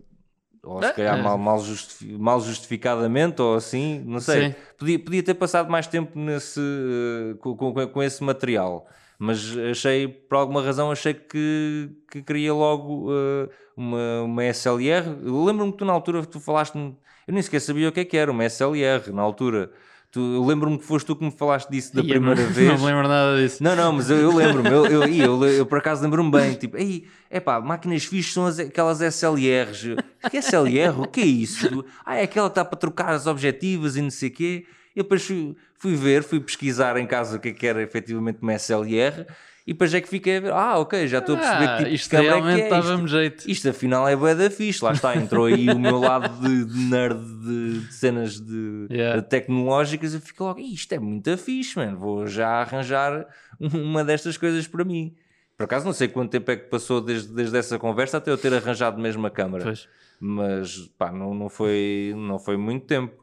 [0.68, 1.22] ou se calhar é.
[1.22, 4.54] mal, mal, justifi mal, justificadamente, ou assim, não sei.
[4.76, 8.86] Podia, podia ter passado mais tempo nesse, uh, com, com, com, esse material,
[9.18, 15.08] mas achei, por alguma razão, achei que, que queria logo uh, uma, uma SLR.
[15.22, 18.16] Lembro-me que tu na altura tu falaste, eu nem sequer sabia o que é que
[18.16, 19.72] era uma SLR na altura.
[20.10, 22.68] Tu, eu lembro-me que foste tu que me falaste disso da primeira não, vez.
[22.68, 23.62] Não me lembro nada disso.
[23.62, 24.70] Não, não, mas eu, eu lembro-me.
[24.70, 26.54] Eu, eu, eu, eu, por acaso lembro-me bem.
[26.54, 29.96] Tipo, ei, é pá, máquinas fixas são as, aquelas SLRs.
[30.30, 30.98] Que SLR?
[30.98, 31.84] O que é isso?
[32.06, 34.66] Ah, é aquela que está para trocar as objetivas e não sei o quê.
[34.96, 38.38] Eu depois fui, fui, ver, fui pesquisar em casa o que, é que era efetivamente
[38.40, 39.26] uma SLR
[39.68, 41.84] e depois é que fiquei a ver, ah, ok, já estou a perceber ah, que
[41.84, 43.06] tipo isto de realmente é que é isto.
[43.06, 43.50] jeito.
[43.50, 46.78] Isto afinal é bué da fixe, lá está, entrou aí o meu lado de, de
[46.88, 49.20] nerd de, de, cenas de, yeah.
[49.20, 53.26] de tecnológicas e fico logo, isto é muito fixe, mano, vou já arranjar
[53.60, 55.14] uma destas coisas para mim.
[55.54, 58.38] Por acaso não sei quanto tempo é que passou desde, desde essa conversa até eu
[58.38, 59.64] ter arranjado mesmo a câmara.
[59.64, 59.86] Pois.
[60.18, 63.22] Mas pá, não, não, foi, não foi muito tempo.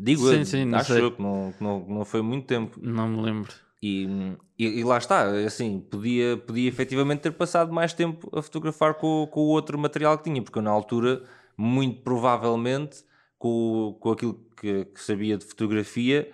[0.00, 2.80] Digo, sim, sim, acho eu que não, não, não foi muito tempo.
[2.82, 3.65] Não me lembro.
[3.82, 8.94] E, e, e, lá está, assim, podia, podia efetivamente ter passado mais tempo a fotografar
[8.94, 11.22] com, com o outro material que tinha, porque eu, na altura,
[11.56, 13.04] muito provavelmente,
[13.38, 16.32] com, com aquilo que, que sabia de fotografia,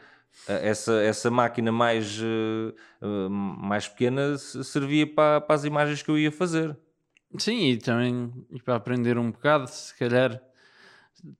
[0.48, 6.18] eh, essa, essa máquina mais, uh, mais pequena servia para, para as imagens que eu
[6.18, 6.76] ia fazer.
[7.38, 8.32] Sim, e também
[8.64, 10.40] para aprender um bocado, se calhar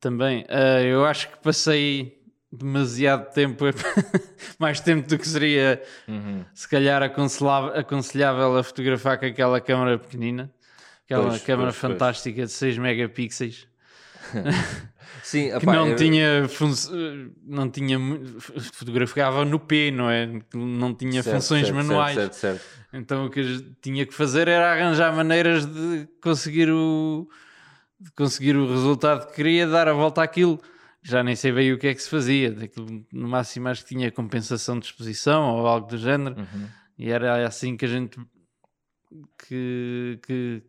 [0.01, 0.43] também.
[0.45, 2.22] Uh, eu acho que passei
[2.53, 3.65] demasiado tempo,
[4.59, 6.45] mais tempo do que seria uhum.
[6.53, 10.53] se calhar aconselhável, aconselhável a fotografar com aquela câmera pequenina,
[11.07, 12.51] aquela pois, câmera pois, fantástica pois.
[12.51, 13.67] de 6 megapixels.
[15.23, 15.97] Sim, que não eu...
[15.97, 16.49] tinha
[17.45, 17.99] não tinha
[18.73, 20.29] fotografava no P, não é?
[20.55, 22.15] Não tinha certo, funções certo, manuais.
[22.15, 22.61] Certo, certo,
[22.93, 27.29] Então o que tinha que fazer era arranjar maneiras de conseguir o
[28.01, 30.61] de conseguir o resultado que queria, dar a volta àquilo
[31.03, 32.53] já nem sei bem o que é que se fazia.
[32.53, 36.37] Daquilo, no máximo acho que tinha compensação de exposição ou algo do género.
[36.37, 36.69] Uhum.
[36.97, 38.21] E era assim que a gente
[39.47, 40.63] que, que,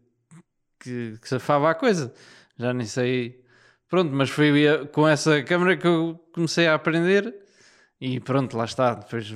[0.79, 2.13] que, que safava a coisa.
[2.57, 3.43] Já nem sei.
[3.87, 7.33] Pronto, mas foi com essa câmera que eu comecei a aprender.
[8.01, 8.95] E pronto, lá está.
[8.95, 9.31] Depois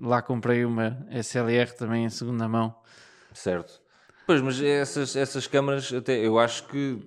[0.00, 2.74] lá comprei uma SLR também em segunda mão.
[3.34, 3.80] Certo.
[4.26, 6.98] Pois, mas essas, essas câmaras, até eu acho que.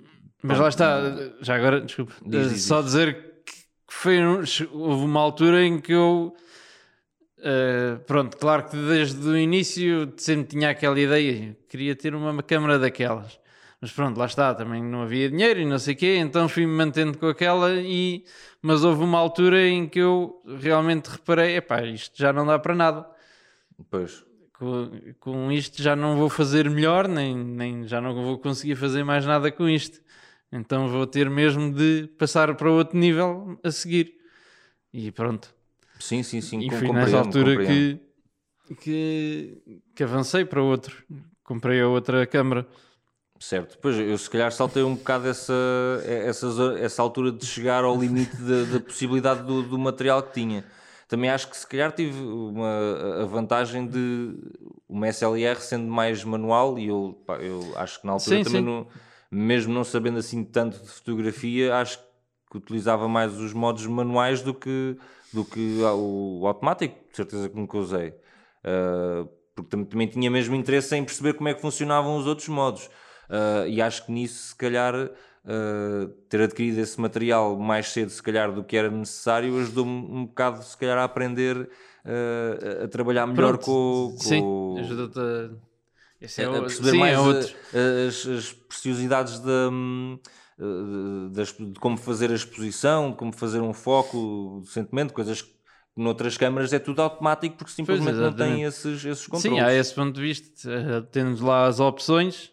[0.43, 1.01] Mas lá está,
[1.41, 3.30] já agora, desculpa, diz, diz, só dizer
[3.93, 4.17] foi,
[4.71, 6.35] houve uma altura em que eu.
[7.39, 12.79] Uh, pronto, claro que desde o início sempre tinha aquela ideia, queria ter uma câmera
[12.79, 13.39] daquelas.
[13.81, 16.71] Mas pronto, lá está, também não havia dinheiro e não sei o quê, então fui-me
[16.71, 18.23] mantendo com aquela e...
[18.61, 22.75] Mas houve uma altura em que eu realmente reparei, epá, isto já não dá para
[22.75, 23.07] nada.
[23.89, 24.23] Pois.
[24.53, 29.03] com, com isto já não vou fazer melhor, nem, nem já não vou conseguir fazer
[29.03, 29.99] mais nada com isto.
[30.51, 34.15] Então vou ter mesmo de passar para outro nível a seguir.
[34.93, 35.53] E pronto.
[35.99, 36.59] Sim, sim, sim.
[36.59, 37.99] E com- foi nessa altura compreendo.
[38.67, 41.03] que, que, que avancei para outro.
[41.43, 42.67] Comprei a outra câmara.
[43.39, 45.53] Certo, pois eu se calhar saltei um bocado essa,
[46.05, 46.45] essa,
[46.79, 50.63] essa altura de chegar ao limite da, da possibilidade do, do material que tinha.
[51.07, 54.35] Também acho que se calhar tive uma, a vantagem de
[54.87, 58.61] uma SLR sendo mais manual e eu, pá, eu acho que na altura Sim, também,
[58.61, 58.65] sim.
[58.65, 58.87] não-
[59.31, 61.99] mesmo não sabendo assim tanto de fotografia, acho
[62.51, 64.97] que utilizava mais os modos manuais do que,
[65.31, 68.09] do que o automático, de certeza que nunca usei.
[68.09, 72.49] Uh, porque tam- também tinha mesmo interesse em perceber como é que funcionavam os outros
[72.49, 72.87] modos.
[73.29, 78.21] Uh, e acho que nisso, se calhar, uh, ter adquirido esse material mais cedo, se
[78.21, 81.69] calhar, do que era necessário, ajudou-me um bocado, se calhar, a aprender
[82.83, 83.65] a trabalhar melhor Pronto.
[83.65, 85.70] com, com Sim, ajuda-te a.
[86.21, 87.55] Esse é a o- perceber sim, mais é a- outro.
[88.07, 90.19] as, as preciosidades da, hum,
[90.59, 95.51] eh, das- de como fazer a exposição, como fazer um foco decentemente, coisas que
[95.95, 99.63] noutras câmaras é tudo automático porque simplesmente não tem esses, esses Sim, controles.
[99.63, 100.69] há esse ponto de vista.
[100.71, 102.51] eh, Temos lá as opções,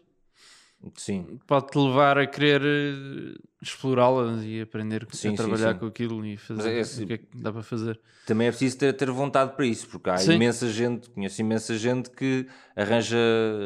[0.96, 5.78] Sim, pode-te levar a querer eh, explorá-las e aprender Sim, a sim, trabalhar sim.
[5.80, 8.00] com aquilo e fazer é o que é que dá para fazer.
[8.24, 10.34] também é preciso ter, ter vontade para isso, porque há Sim.
[10.34, 13.18] imensa gente, conheço imensa gente que arranja,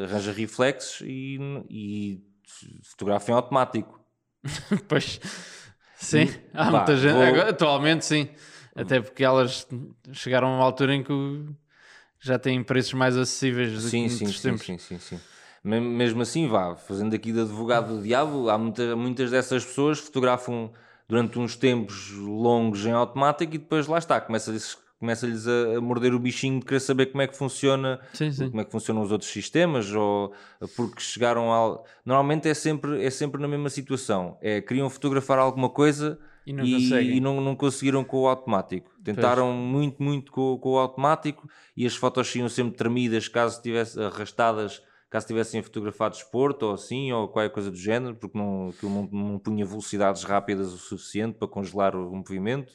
[0.04, 2.22] arranja reflexos e, e
[2.82, 4.00] fotografa em automático.
[4.88, 5.20] Pois,
[5.96, 7.12] sim, há Pá, muita gente.
[7.12, 8.28] vou- Agora, atualmente, sim.
[8.74, 9.66] Até porque elas
[10.12, 11.12] chegaram a uma altura em que
[12.20, 15.20] já têm preços mais acessíveis do Sim, que sim, sim, sim, sim, sim.
[15.64, 20.00] Me- Mesmo assim, vá, fazendo aqui de advogado do diabo, há muita, muitas dessas pessoas
[20.00, 20.70] que fotografam
[21.08, 26.14] durante uns tempos longos em automático e depois lá está, começa-lhes começa-lhes a, a morder
[26.14, 28.48] o bichinho de querer saber como é que funciona, Sim, sim.
[28.48, 30.32] como é que funcionam os outros sistemas, ou
[30.76, 31.84] porque chegaram ao...
[32.06, 34.38] Normalmente é sempre, é sempre na mesma situação.
[34.40, 37.16] É, queriam fotografar alguma coisa E não conseguem.
[37.16, 38.92] e não, não conseguiram com o automático.
[39.02, 44.00] Tentaram muito, muito com, com o automático e as fotos iam sempre tremidas caso tivesse
[44.00, 48.90] arrastadas, caso tivessem fotografado desporto ou assim, ou qualquer coisa do género, porque não, aquilo
[48.90, 52.72] não, não punha velocidades rápidas o suficiente para congelar o movimento.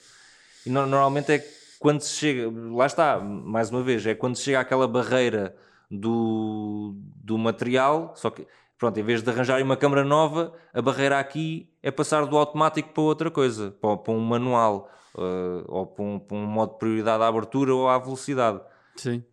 [0.63, 1.43] E no- normalmente é
[1.79, 5.55] quando se chega, lá está, mais uma vez, é quando se chega àquela barreira
[5.89, 8.45] do, do material, só que,
[8.77, 12.93] pronto, em vez de arranjarem uma câmara nova, a barreira aqui é passar do automático
[12.93, 16.79] para outra coisa, para, para um manual, eh, ou para um, para um modo de
[16.79, 18.59] prioridade à abertura ou à velocidade.
[18.95, 19.23] Sim.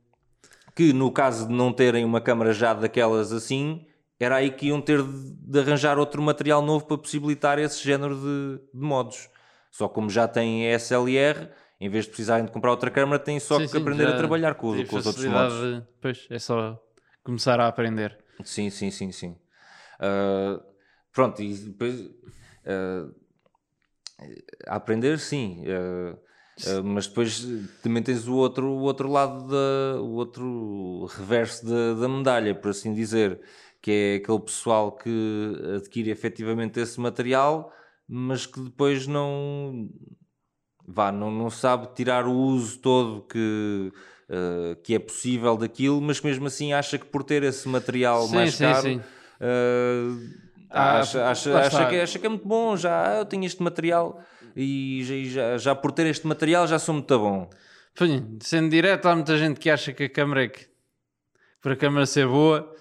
[0.75, 3.87] Que no caso de não terem uma câmara já daquelas assim,
[4.19, 8.17] era aí que iam ter de, de arranjar outro material novo para possibilitar esse género
[8.17, 9.29] de, de modos.
[9.71, 11.49] Só como já têm a SLR,
[11.81, 14.17] em vez de precisarem de comprar outra câmara, têm só Sim, que sim, aprender a
[14.17, 15.83] trabalhar com, com os outros modos.
[16.01, 16.81] Pois, é só
[17.23, 18.17] começar a aprender.
[18.45, 19.37] Sim, sim, sim, sim.
[19.99, 20.61] Ah,
[21.13, 22.11] pronto, e depois
[22.67, 23.09] ah,
[24.69, 25.65] a aprender, sim.
[25.67, 26.17] ah,
[26.67, 27.45] ah, mas depois
[27.83, 32.71] também tens o outro, o outro lado, da, o outro reverso da, da medalha, por
[32.71, 33.41] assim dizer,
[33.83, 37.73] que é aquele pessoal que adquire efetivamente esse material,
[38.09, 39.89] mas que depois não
[40.87, 43.93] vá, não, não sabe tirar o uso todo que,
[44.29, 48.27] ah, que é possível daquilo, mas que mesmo assim acha que por ter esse material
[48.29, 49.01] Sim, mais sim, caro sim.
[49.41, 50.17] ah,
[50.71, 53.63] Ah, acha, acha, acha que, acha que é muito bom, já ah, eu tenho este
[53.63, 54.21] material
[54.57, 57.51] e já, já, por ter este material já sou muito bom.
[58.41, 60.67] Sendo direto, há muita gente que acha que a câmera é que,
[61.61, 62.75] por a câmera ser boa,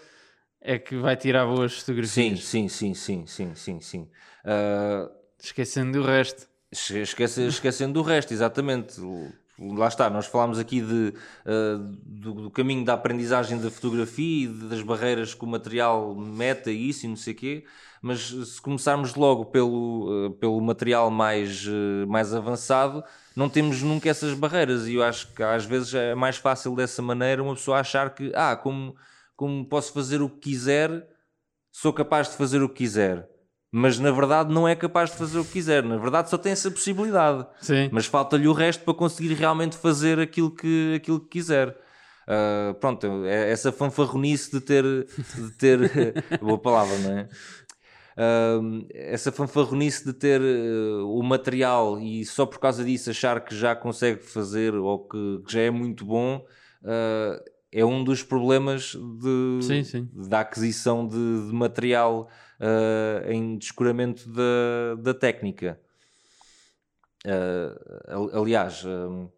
[0.62, 2.44] é que vai tirar boas fotografias.
[2.44, 4.10] sim, sim, sim, sim, sim, sim.
[4.46, 5.10] Ah,
[5.42, 6.48] Esquecendo do resto.
[6.72, 8.96] Esque- Esquece, esquecendo do resto, exatamente.
[9.76, 11.14] Lá está, nós falámos aqui de,
[11.46, 16.70] ah, do, do caminho da aprendizagem da fotografia e das barreiras que o material mete
[16.70, 17.66] a isso e não sei o quê,
[18.02, 23.04] mas se começarmos logo pelo, ah, pelo material mais, ah, mais avançado,
[23.36, 27.02] não temos nunca essas barreiras e eu acho que às vezes é mais fácil dessa
[27.02, 28.96] maneira uma pessoa achar que, ah, como,
[29.36, 31.08] como posso fazer o que quiser,
[31.72, 33.33] sou capaz de fazer o que quiser.
[33.76, 36.52] Mas na verdade não é capaz de fazer o que quiser, na verdade só tem
[36.52, 37.44] essa possibilidade.
[37.60, 37.90] Sim.
[37.92, 41.76] Mas falta-lhe o resto para conseguir realmente fazer aquilo que, aquilo que quiser.
[42.28, 45.80] Ah, pronto, é essa fanfarronice de ter, de ter
[46.40, 47.30] boa palavra, não é?
[48.16, 48.60] Ah,
[48.94, 53.76] essa fanfarronice de ter eh, o material e só por causa disso achar que já
[53.76, 56.46] consegue fazer ou que, que já é muito bom
[57.72, 60.10] é um dos problemas de, Sim, sim.
[60.14, 65.80] da aquisição de, de material ah, em descuramento da, da técnica.
[68.08, 69.30] Al- aliás, hum,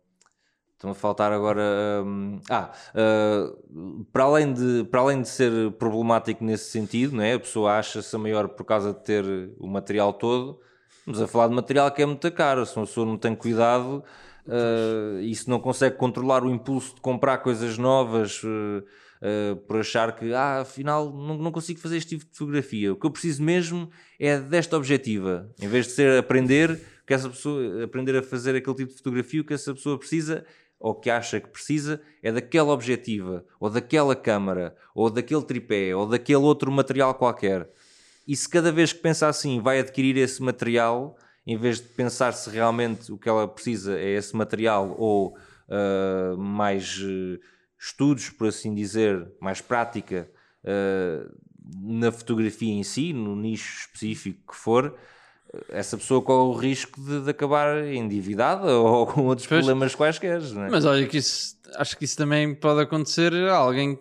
[0.76, 1.64] Estão a faltar agora.
[2.06, 7.34] hum, ah, uh, para, além de, para além de ser problemático nesse sentido, não é?
[7.34, 9.24] a pessoa acha-se a maior por causa de ter
[9.58, 10.60] o material todo.
[11.00, 12.66] Estamos a falar de material que é muito caro.
[12.66, 14.04] Se uma pessoa não tem cuidado
[14.46, 18.44] uh, e se não consegue controlar o impulso de comprar coisas novas.
[18.44, 18.84] uh,
[19.26, 22.94] Uh, por achar que, ah, afinal, não, não consigo fazer este tipo de fotografia.
[22.94, 25.50] O que eu preciso mesmo é desta objetiva.
[25.60, 29.42] Em vez de ser aprender, que essa pessoa, aprender a fazer aquele tipo de fotografia,
[29.42, 30.46] o que essa pessoa precisa,
[30.80, 36.08] ou que acha que precisa, é daquela objetiva, ou daquela câmara, ou daquele tripé, ou
[36.08, 37.68] daquele outro material qualquer.
[38.28, 42.32] E se cada vez que pensa assim vai adquirir esse material, em vez de pensar
[42.34, 45.36] se realmente o que ela precisa é esse material ou
[45.68, 47.00] uh, mais.
[47.00, 47.40] Uh,
[47.80, 50.30] estudos, por assim dizer, mais prática
[50.64, 51.32] uh,
[51.82, 54.96] na fotografia em si, no nicho específico que for,
[55.70, 60.42] essa pessoa corre o risco de, de acabar endividada ou com outros pois, problemas quaisquer.
[60.42, 60.70] É?
[60.70, 63.98] Mas olha que isso, acho que isso também pode acontecer a alguém,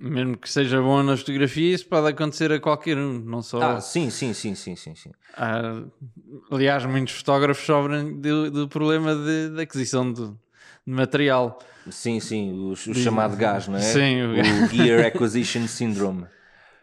[0.00, 3.60] mesmo que seja bom na fotografia, isso pode acontecer a qualquer um, não só...
[3.60, 4.94] Ah, sim, sim, sim, sim, sim.
[4.94, 5.10] sim.
[5.36, 5.82] Ah,
[6.50, 10.32] aliás, muitos fotógrafos sofrem do, do problema de, de aquisição de,
[10.86, 11.58] de material.
[11.90, 13.80] Sim, sim, o, o chamado gás, não é?
[13.80, 16.26] Sim, o, o Gear Acquisition Syndrome.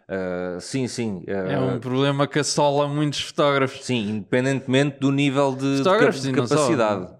[0.10, 1.24] Uh, sim, sim.
[1.28, 3.86] Uh, é um problema que assola muitos fotógrafos.
[3.86, 7.08] Sim, independentemente do nível de, de, de capacidade.
[7.08, 7.20] Só,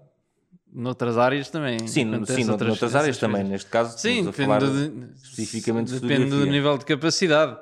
[0.72, 1.78] noutras áreas também.
[1.80, 3.44] Sim, sim outras, noutras áreas também.
[3.44, 7.56] Neste caso, sim, depende de, especificamente de Depende do nível de capacidade.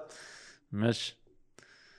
[0.71, 1.15] Mas.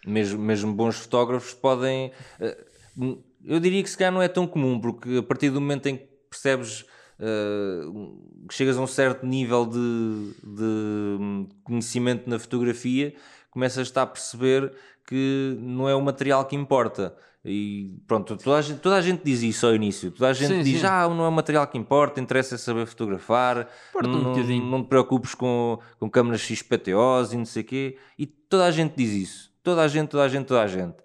[0.05, 2.11] Mesmo, mesmo bons fotógrafos podem.
[2.39, 5.87] Uh, eu diria que se calhar não é tão comum, porque a partir do momento
[5.87, 6.85] em que percebes
[7.19, 13.13] uh, chegas a um certo nível de, de, conhecimento na fotografia,
[13.51, 14.73] começas a perceber
[15.05, 17.15] que não é o material que importa.
[17.45, 20.11] E pronto, toda a, gente, toda a gente diz isso ao início.
[20.11, 20.85] Toda a gente sim, diz: sim.
[20.85, 23.69] Ah, não é o material que importa, interessa é saber fotografar,
[24.03, 27.97] não, um não, te preocupes com, com câmaras XPTOs e não sei o quê.
[28.19, 29.51] E toda a gente diz isso.
[29.63, 30.95] Toda a gente, toda a gente, toda a gente.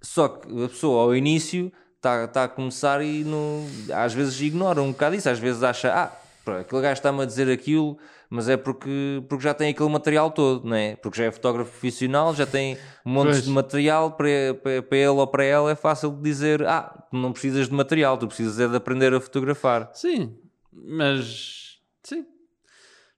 [0.00, 4.82] Só que a pessoa ao início está tá a começar e não, às vezes ignora
[4.82, 6.10] um bocado isso, às vezes acha, ah,
[6.58, 7.98] aquele gajo está-me a dizer aquilo,
[8.30, 10.96] mas é porque, porque já tem aquele material todo, não é?
[10.96, 13.44] Porque já é fotógrafo profissional, já tem um monte pois.
[13.44, 14.28] de material, para,
[14.62, 18.16] para, para ele ou para ela é fácil de dizer, ah, não precisas de material,
[18.16, 19.90] tu precisas é de aprender a fotografar.
[19.92, 20.34] Sim,
[20.72, 22.24] mas sim.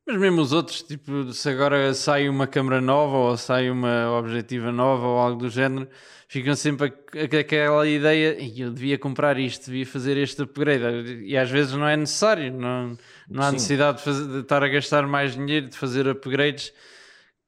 [0.06, 4.72] Mas mesmo os outros, tipo, se agora sai uma câmera nova ou sai uma objetiva
[4.72, 5.88] nova ou algo do género,
[6.26, 11.50] ficam sempre com aquela ideia, eu devia comprar isto, devia fazer este upgrade, e às
[11.50, 15.34] vezes não é necessário, não, não há necessidade de, fazer, de, estar a gastar mais
[15.36, 16.72] dinheiro, de fazer upgrades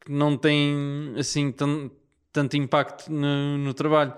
[0.04, 1.90] que não têm assim tão,
[2.32, 4.14] tanto impacto no, no trabalho.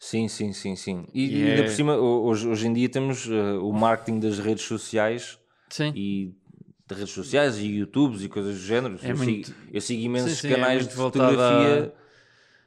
[0.00, 1.06] Sim, sim, sim, sim.
[1.14, 1.62] E, e ainda é...
[1.62, 5.38] por cima, hoje, hoje em dia temos uh, o marketing das redes sociais
[5.70, 5.92] sim.
[5.94, 6.34] e
[6.86, 8.98] de redes sociais e YouTubes e coisas do género.
[9.02, 9.48] É eu, muito...
[9.48, 11.92] sigo, eu sigo imensos sim, sim, é canais é de fotografia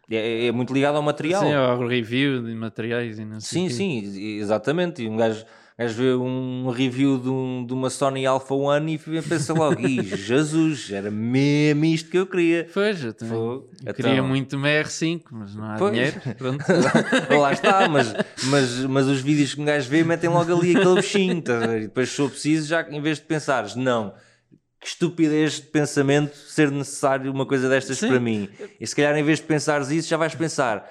[0.10, 1.44] é, é, muito ligado ao material.
[1.44, 5.02] Sim, ao review de materiais e não sei Sim, sim, exatamente.
[5.02, 5.46] E um gajo,
[5.78, 10.02] gajo vê um review de, um, de uma Sony Alpha One e pensa logo, e
[10.16, 12.68] Jesus, era mesmo isto que eu queria.
[12.74, 13.38] Pois, eu também.
[13.38, 15.94] Eu então, queria muito uma R5, mas não há pois.
[15.94, 16.22] dinheiro.
[16.38, 16.64] Pronto.
[17.40, 18.14] Lá está, mas,
[18.46, 21.82] mas, mas os vídeos que um gajo vê metem logo ali aquele bichinho, tá e
[21.82, 24.14] depois se for preciso, já em vez de pensares, não
[24.86, 28.08] que estupidez de pensamento ser necessário uma coisa destas Sim.
[28.08, 28.48] para mim.
[28.80, 30.88] E se calhar em vez de pensares isso, já vais pensar.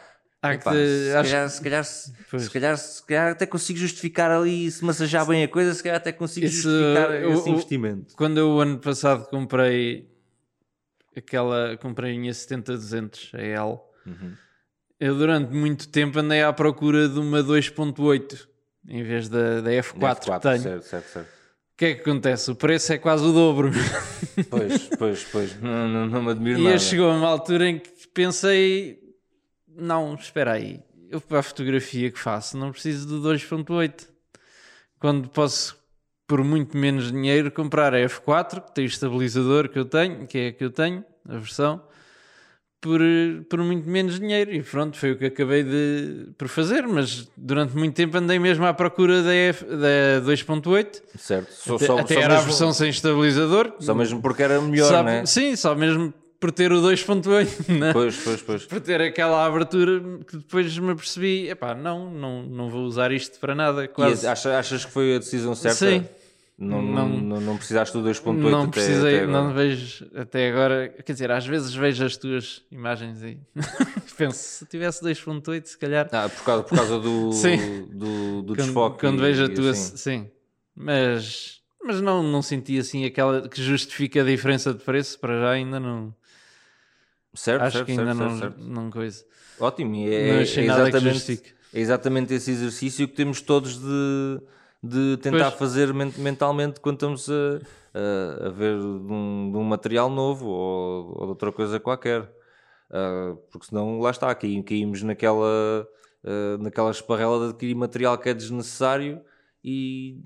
[0.52, 4.84] Epá, se, calhar, se, calhar, se, se, calhar, se calhar até consigo justificar ali, se
[4.84, 8.14] massajar bem a coisa, se calhar até consigo Isso, justificar esse investimento.
[8.14, 10.06] Quando eu o ano passado comprei
[11.16, 14.32] aquela, comprei a minha 70-200 a L, uhum.
[15.00, 18.46] eu durante muito tempo andei à procura de uma 2.8
[18.88, 20.62] em vez da, da F4, F4 que tenho.
[20.62, 21.28] Certo, certo, certo.
[21.74, 22.50] O que é que acontece?
[22.50, 23.70] O preço é quase o dobro.
[24.48, 25.60] Pois, pois, pois.
[25.60, 26.76] Não, não, não me admiro e nada.
[26.76, 28.98] E chegou a uma altura em que pensei:
[29.76, 30.80] não, espera aí.
[31.10, 34.08] Eu para a fotografia que faço não preciso do 2.8.
[34.98, 35.76] Quando posso,
[36.26, 40.38] por muito menos dinheiro, comprar a F4, que tem o estabilizador que eu tenho, que
[40.38, 41.82] é a que eu tenho, a versão
[42.84, 43.00] por,
[43.48, 44.54] por muito menos dinheiro.
[44.54, 46.86] E pronto, foi o que acabei de, por fazer.
[46.86, 51.02] Mas durante muito tempo andei mesmo à procura da, da 2.8.
[51.16, 51.50] Certo.
[51.50, 53.72] Só, até, só, até só era mesmo, a versão sem estabilizador.
[53.80, 55.24] Só mesmo porque era melhor, só, né?
[55.24, 56.12] Sim, só mesmo
[56.44, 57.90] por ter o 2.8, né?
[57.94, 58.66] Pois, pois, pois.
[58.66, 63.40] Por ter aquela abertura que depois me percebi, epá, não, não, não vou usar isto
[63.40, 63.88] para nada.
[63.88, 64.26] Quase.
[64.26, 65.78] E achas, achas que foi a decisão certa?
[65.78, 66.06] Sim.
[66.58, 70.90] Não, não, não, não precisaste do 2.8 Não até, precisei, até não vejo até agora.
[70.90, 73.38] Quer dizer, às vezes vejo as tuas imagens e
[74.18, 76.06] penso, se tivesse 2.8, se calhar.
[76.12, 77.30] Ah, por causa, por causa do,
[77.90, 79.00] do, do quando, desfoque.
[79.00, 79.96] Quando vejo a tua, assim.
[79.96, 80.30] sim.
[80.76, 85.18] Mas, mas não, não senti assim aquela que justifica a diferença de preço.
[85.18, 86.14] Para já ainda não.
[87.34, 89.24] Certo, Acho certo, que ainda certo, não, certo, não coisa.
[89.58, 94.40] Ótimo, e é, é exatamente, é exatamente esse exercício que temos todos de,
[94.82, 95.54] de tentar Pois.
[95.58, 101.08] fazer men- mentalmente quando estamos a, a, ver de um, de um material novo ou,
[101.16, 102.30] ou de outra coisa qualquer.
[102.90, 105.86] Ah, porque senão, lá está, caí- caímos naquela,
[106.24, 109.20] ah, naquela esparrela de adquirir material que é desnecessário
[109.62, 110.20] e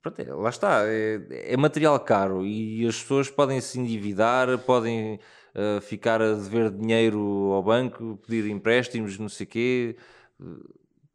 [0.00, 5.18] pronto, é- lá está, é, é material caro e as pessoas podem se endividar, podem
[5.54, 7.18] ah, ficar a dever dinheiro
[7.52, 9.96] ao banco, pedir empréstimos, não sei o quê.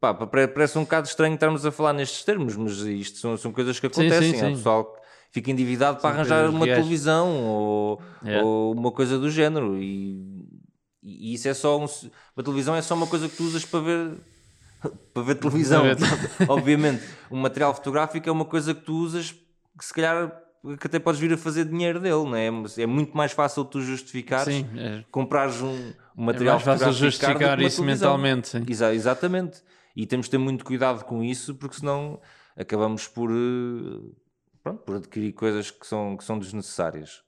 [0.00, 3.52] Pá, pare- parece um bocado estranho estarmos a falar nestes termos, mas isto são, são
[3.52, 4.40] coisas que Sim, sim, acontecem.
[4.40, 4.54] Há sim.
[4.56, 5.00] pessoal que
[5.32, 6.78] fica endividado para arranjar uma reais.
[6.78, 8.46] televisão ou, Yeah.
[8.46, 9.76] ou uma coisa do género.
[9.82, 10.46] E,
[11.02, 11.84] e isso é só um,
[12.36, 14.12] uma televisão é só uma coisa que tu usas para ver
[15.12, 15.84] para ver televisão.
[16.48, 20.32] Obviamente, um material fotográfico é uma coisa que tu usas que se calhar
[20.80, 22.46] que até podes vir a fazer dinheiro dele, não é?
[22.82, 26.92] É muito mais fácil tu justificares Sim, é, comprares um, um é material mais fácil
[26.92, 28.48] justificar isso mentalmente.
[28.48, 28.64] Sim.
[28.68, 29.62] Exa- exatamente.
[29.96, 32.20] E temos de ter muito cuidado com isso, porque senão
[32.56, 34.10] acabamos por, eh,
[34.62, 37.22] pronto, por adquirir coisas que são, que são desnecessárias.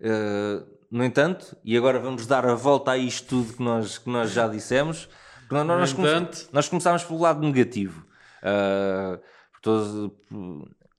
[0.00, 4.08] Eh, no entanto, e agora vamos dar a volta a isto tudo que nós, que
[4.08, 5.08] nós já dissemos,
[5.50, 8.06] nós, nós, come- entanto- nós começámos pelo lado negativo.
[9.52, 10.10] Por todos-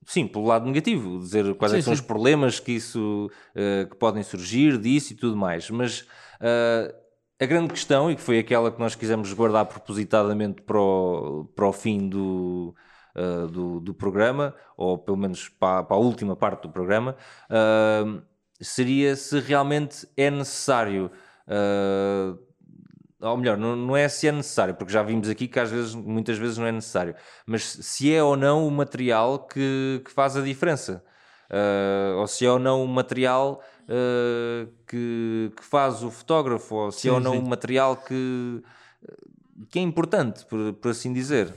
[0.10, 2.02] sim, pelo lado negativo, dizer quais é Sim, são sim.
[2.02, 5.70] os problemas que isso eh, que podem surgir disso e tudo mais.
[5.70, 6.04] Mas
[6.42, 6.96] eh,
[7.40, 11.68] a grande questão, e que foi aquela que nós quisemos guardar propositadamente para o, para
[11.68, 12.74] o fim do,
[13.16, 17.16] eh, do, do programa, ou pelo menos para, para a última parte do programa,
[18.60, 21.12] seria se realmente é necessário.
[23.22, 25.94] Ou melhor, não, não é se é necessário, porque já vimos aqui que às vezes,
[25.94, 27.16] muitas vezes não é necessário,
[27.46, 31.04] mas se é ou não o material que, que faz a diferença.
[31.50, 36.92] Uh, ou se é ou não o material uh, que, que faz o fotógrafo, ou
[36.92, 37.40] se é Sim, ou não sim.
[37.40, 38.64] o material que,
[39.70, 41.54] que é importante, por, por assim dizer.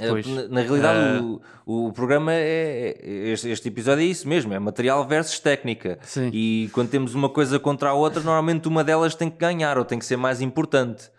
[0.00, 0.26] Uh, Pois.
[0.26, 4.52] Na, na realidade, Uh, o, o programa é, é- este, este episódio é isso mesmo:
[4.54, 5.98] é material versus técnica.
[6.02, 6.30] Sim.
[6.32, 9.84] E quando temos uma coisa contra a outra, normalmente uma delas tem que ganhar ou
[9.84, 11.10] tem que ser mais importante.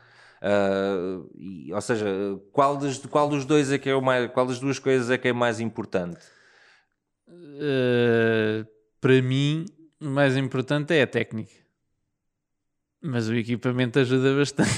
[0.41, 2.05] Uh, e- ou seja,
[2.51, 5.17] qual, dos, qual dos dois é que é o mais, qual das duas coisas é
[5.17, 6.17] que é mais importante?
[7.29, 8.65] Uh,
[8.99, 9.65] para mim,
[10.01, 11.60] o mais importante é a técnica.
[13.03, 14.69] Mas o equipamento ajuda bastante.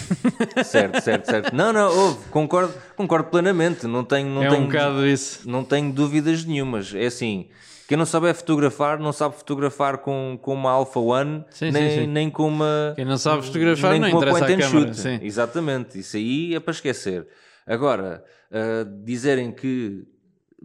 [0.64, 1.54] Certo, certo, certo.
[1.56, 3.86] Não, não, ouve, concordo, concordo plenamente.
[3.86, 5.42] Não tenho, não é tenho, um bocado isso.
[5.50, 6.94] não tenho dúvidas nenhumas.
[6.96, 7.48] É assim,
[7.86, 11.96] quem não souber fotografar, não sabe fotografar com, com uma Alpha One, Sim, nem, sim,
[12.02, 12.08] sim.
[12.08, 12.94] nem com uma.
[12.96, 14.94] Quem não sabe fotografar nem não com uma interessa point a and câmera.
[14.94, 15.02] shoot.
[15.02, 15.20] Sim.
[15.22, 17.28] Exatamente, isso aí é para esquecer.
[17.68, 20.06] Agora, ah, dizerem que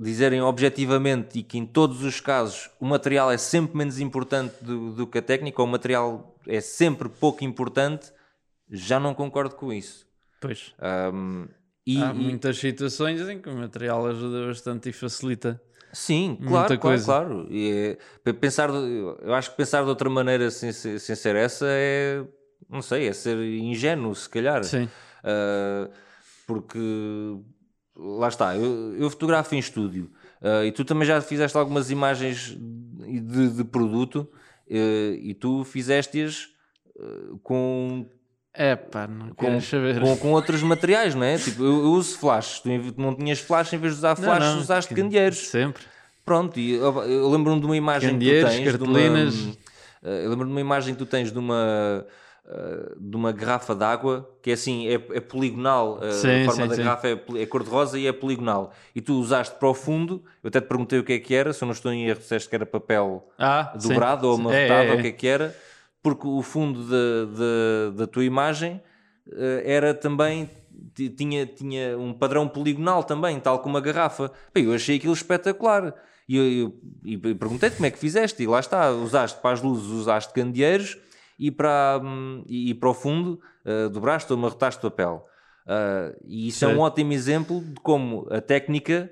[0.01, 4.93] dizerem objetivamente e que em todos os casos o material é sempre menos importante do,
[4.93, 8.13] do que a técnica, ou o material é sempre pouco importante,
[8.71, 10.07] já não concordo com isso.
[10.41, 10.75] Pois.
[10.79, 11.47] Ahm,
[11.87, 15.61] e, Há muitas situações em que o material ajuda bastante e facilita.
[15.93, 17.05] sim, claro, muita claro, coisa.
[17.05, 17.47] claro.
[17.51, 21.35] E é- pe- pensar, eu acho que pensar de outra maneira sem, ser- sem ser
[21.37, 22.25] essa é,
[22.69, 24.63] não sei, é ser ingênuo, se calhar.
[24.65, 24.85] Sim.
[25.25, 25.91] Uh,
[26.47, 26.79] porque
[27.97, 32.57] lá está, eu, eu fotografo em estúdio uh, e tu também já fizeste algumas imagens
[32.57, 34.31] de, de produto
[34.77, 36.49] e tu fizeste-as
[36.97, 38.07] uh, com,
[38.53, 40.01] É pá, não com, saber.
[40.01, 41.39] com, com outros materiais, não é?
[41.39, 44.45] Tipo, eu, eu uso flash, tu não tinhas flash, em vez de usar Não, flash,
[44.45, 45.49] não, usaste que- candeeiros.
[45.49, 45.83] Sempre.
[46.25, 48.71] Pronto, e eu, eu lembro-me de uma imagem Candeeiros, que tu tens.
[48.77, 49.35] cartolinas.
[49.35, 49.57] De uma,
[50.03, 52.07] eh, eu lembro-me de uma imagem que tu tens de uma,
[52.51, 55.99] eh, de uma garrafa de água que é assim, é, é poligonal.
[56.03, 56.83] eh, Sim, a forma sim, da sim.
[56.83, 58.73] garrafa é, é cor-de-rosa e é poligonal.
[58.95, 61.53] E tu usaste para o fundo, eu até te perguntei o que é que era,
[61.53, 64.93] se eu não estou em erro, disseste que era papel Ah, dobrado ou amarrotado, É,
[64.93, 65.55] ou o que é que era,
[66.03, 68.81] porque o fundo da, da, da tua imagem
[69.31, 70.49] eh, era também.
[70.95, 74.31] ti- Tinha, tinha um padrão poligonal também, tal como a garrafa.
[74.55, 75.93] Bem, eu achei aquilo espetacular.
[76.29, 76.75] E eu, eu-
[77.05, 80.97] e perguntei-te como é que fizeste, e lá está, usaste para as luzes, usaste candeeiros
[81.39, 85.25] e para, hum, e, e para o fundo eh, dobraste ou amarrotaste papel.
[85.67, 89.11] Ah, e isso é um ótimo exemplo de como a técnica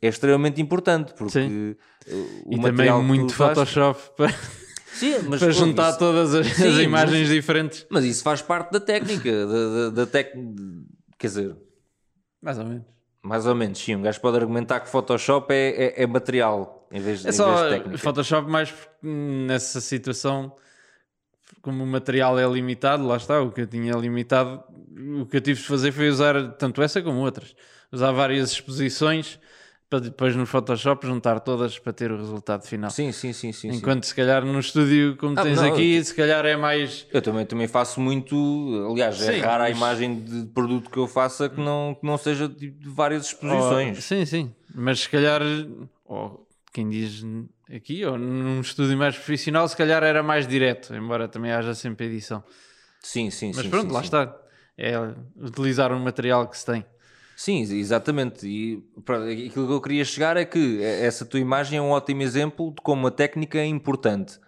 [0.00, 1.76] é extremamente importante, porque Sim.
[2.06, 2.12] eh,
[2.46, 4.28] o E material também muito Photoshop para,
[4.94, 7.86] Sim, mas para juntar isso- todas as, Sim, as mas- imagens diferentes.
[7.90, 10.32] Mas isso faz parte da técnica, da, da, da tec...
[11.18, 11.56] quer dizer,
[12.42, 12.84] Mais ou menos.
[13.22, 17.00] mais ou menos, sim, um gajo pode argumentar que Photoshop é, é, é material em
[17.00, 17.98] vez, É em vez só de técnica.
[17.98, 20.54] Photoshop mais nessa situação,
[21.62, 24.62] como o material é limitado, lá está, o que eu tinha limitado,
[25.20, 27.54] o que eu tive de fazer foi usar tanto essa como outras.
[27.90, 29.38] Usar várias exposições
[29.88, 32.90] para depois no Photoshop juntar todas para ter o resultado final.
[32.90, 33.70] Sim, sim, sim, sim.
[33.70, 33.76] sim.
[33.76, 37.06] Enquanto se calhar no estúdio, como Ah, tens não, aqui, se calhar é mais.
[37.12, 38.34] Eu também, também faço muito,
[38.90, 42.06] aliás, é Sim, rara a mas- imagem de produto que eu faça que não, que
[42.06, 43.98] não seja de, várias exposições.
[43.98, 44.54] Oh, sim, sim.
[44.74, 45.42] Mas se calhar,
[46.06, 47.22] ou quem diz
[47.74, 52.06] aqui, ou num estúdio mais profissional, se calhar era mais direto, embora também haja sempre
[52.06, 52.42] edição.
[53.00, 53.70] Sim, sim, Mas sim.
[53.70, 54.06] pronto, sim, lá sim.
[54.06, 54.36] está.
[54.76, 54.94] É
[55.36, 56.84] utilizar o material que se tem.
[57.36, 58.46] Sim, exatamente.
[58.46, 62.22] E pronto, aquilo que eu queria chegar é que essa tua imagem é um ótimo
[62.22, 64.38] exemplo de como a técnica é importante.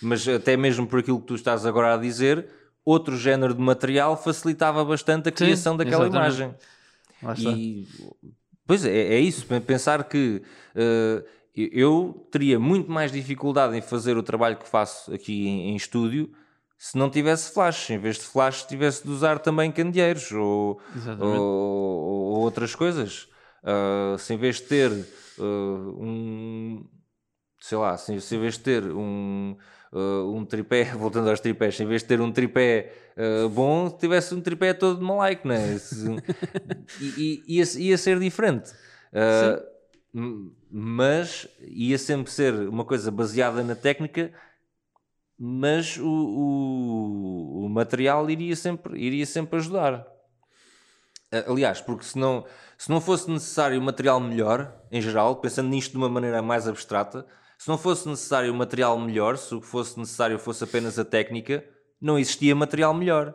[0.00, 2.46] Mas até mesmo por aquilo que tu estás agora a dizer,
[2.84, 6.36] outro género de material facilitava bastante a criação daquela exatamente.
[6.36, 6.54] imagem.
[7.22, 7.50] Lá está.
[7.50, 7.88] E,
[8.66, 9.46] pois é, é isso.
[9.66, 10.42] Pensar que
[10.74, 11.24] eh,
[11.72, 16.30] eu teria muito mais dificuldade em fazer o trabalho que faço aqui em, em estúdio
[16.78, 17.90] se não tivesse flash.
[17.90, 20.78] Em vez de flash, tivesse de usar também candeeiros ou,
[21.18, 23.28] ou, ou outras coisas.
[23.64, 24.90] Ah, se em vez de ter
[25.38, 26.86] ah, um.
[27.58, 29.56] Sei lá, se, se em vez de ter um.
[29.92, 34.34] ah, um tripé, voltando aos tripés, em vez de ter um tripé ah, bom, tivesse
[34.34, 35.56] um tripé todo de malaico, né?
[37.00, 38.70] E, e- ia, ia ser diferente.
[39.54, 39.75] M-
[40.70, 44.32] mas ia sempre ser uma coisa baseada na técnica,
[45.38, 50.06] mas o, o, o material iria sempre, iria sempre ajudar.
[51.46, 52.46] Aliás, porque se não,
[52.78, 57.26] se não fosse necessário material melhor, em geral, pensando nisto de uma maneira mais abstrata,
[57.58, 61.62] se não fosse necessário material melhor, se o que fosse necessário fosse apenas a técnica,
[62.00, 63.34] não existia material melhor.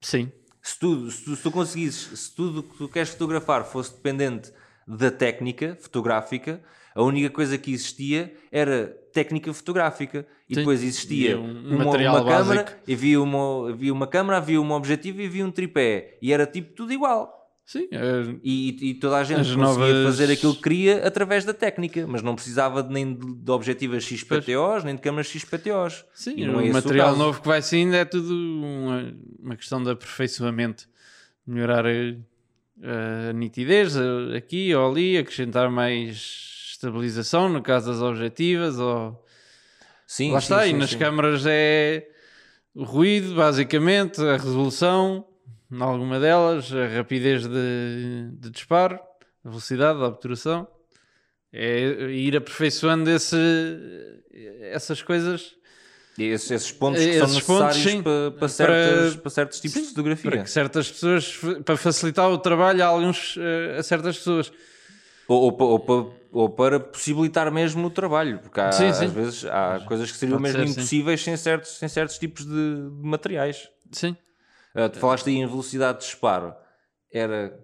[0.00, 0.32] Sim,
[0.62, 3.92] Se tu, se tu, se tu conseguisses, se tudo o que tu queres fotografar fosse
[3.92, 4.50] dependente
[4.86, 6.60] da técnica fotográfica,
[6.94, 10.26] a única coisa que existia era técnica fotográfica.
[10.48, 10.60] E Sim.
[10.60, 15.26] depois existia um uma, uma câmara, havia uma, havia uma câmara, havia um objetivo e
[15.26, 16.16] havia um tripé.
[16.22, 17.34] E era tipo tudo igual.
[17.64, 17.88] sim.
[17.90, 21.52] é- E, e toda a gente As conseguia novas- fazer aquilo que queria através da
[21.52, 26.04] técnica, mas não precisava de- nem de, de objetivas XPTOs, nem de câmaras XPTOs.
[26.14, 27.18] Sim, é o material caso.
[27.18, 29.12] novo que vai saindo é tudo uma,
[29.42, 30.88] uma questão de aperfeiçoamento.
[31.44, 31.90] Melhorar a,
[32.82, 38.78] a nitidez a- aqui ou ali, acrescentar mais estabilização no caso das objetivas.
[38.78, 39.24] Ou...
[40.06, 40.98] Sim, Lá sim, está, e sim, nas sim.
[40.98, 42.08] câmaras é
[42.74, 45.26] o ruído, basicamente, a resolução,
[45.70, 49.00] em alguma delas, a rapidez de, de disparo,
[49.44, 50.68] a velocidade da obturação.
[51.52, 53.36] É ir aperfeiçoando esse,
[54.60, 55.56] essas coisas
[56.18, 58.02] E esses, esses pontos que Esses são pontos, necessários sim.
[58.02, 60.42] para, para, Para- certas, para certos tipos de para fotografia.
[60.44, 64.50] que certas pessoas, para facilitar o trabalho a, alguns, eh, a certas pessoas.
[65.28, 69.06] Ou, ou, ou ou para possibilitar mesmo o trabalho, porque há, Sim, sim.
[69.06, 70.80] às vezes há coisas que seriam pode mesmo ser, sim.
[70.80, 73.70] impossíveis sem certos, sem certos tipos de, de materiais.
[73.90, 74.14] Sim,
[74.74, 76.54] Ah, tu falaste aí em velocidade de disparo,
[77.10, 77.58] era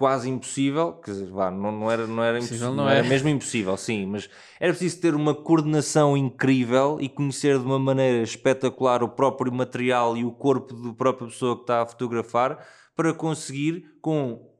[0.00, 3.08] quase impossível, quer dizer, vá, não, não era, não era Impossível não era é.
[3.08, 8.22] mesmo impossível, sim, mas era preciso ter uma coordenação incrível e conhecer de uma maneira
[8.22, 13.12] espetacular o próprio material e o corpo da própria pessoa que está a fotografar para
[13.12, 14.50] conseguir, com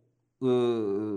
[0.43, 0.47] eh,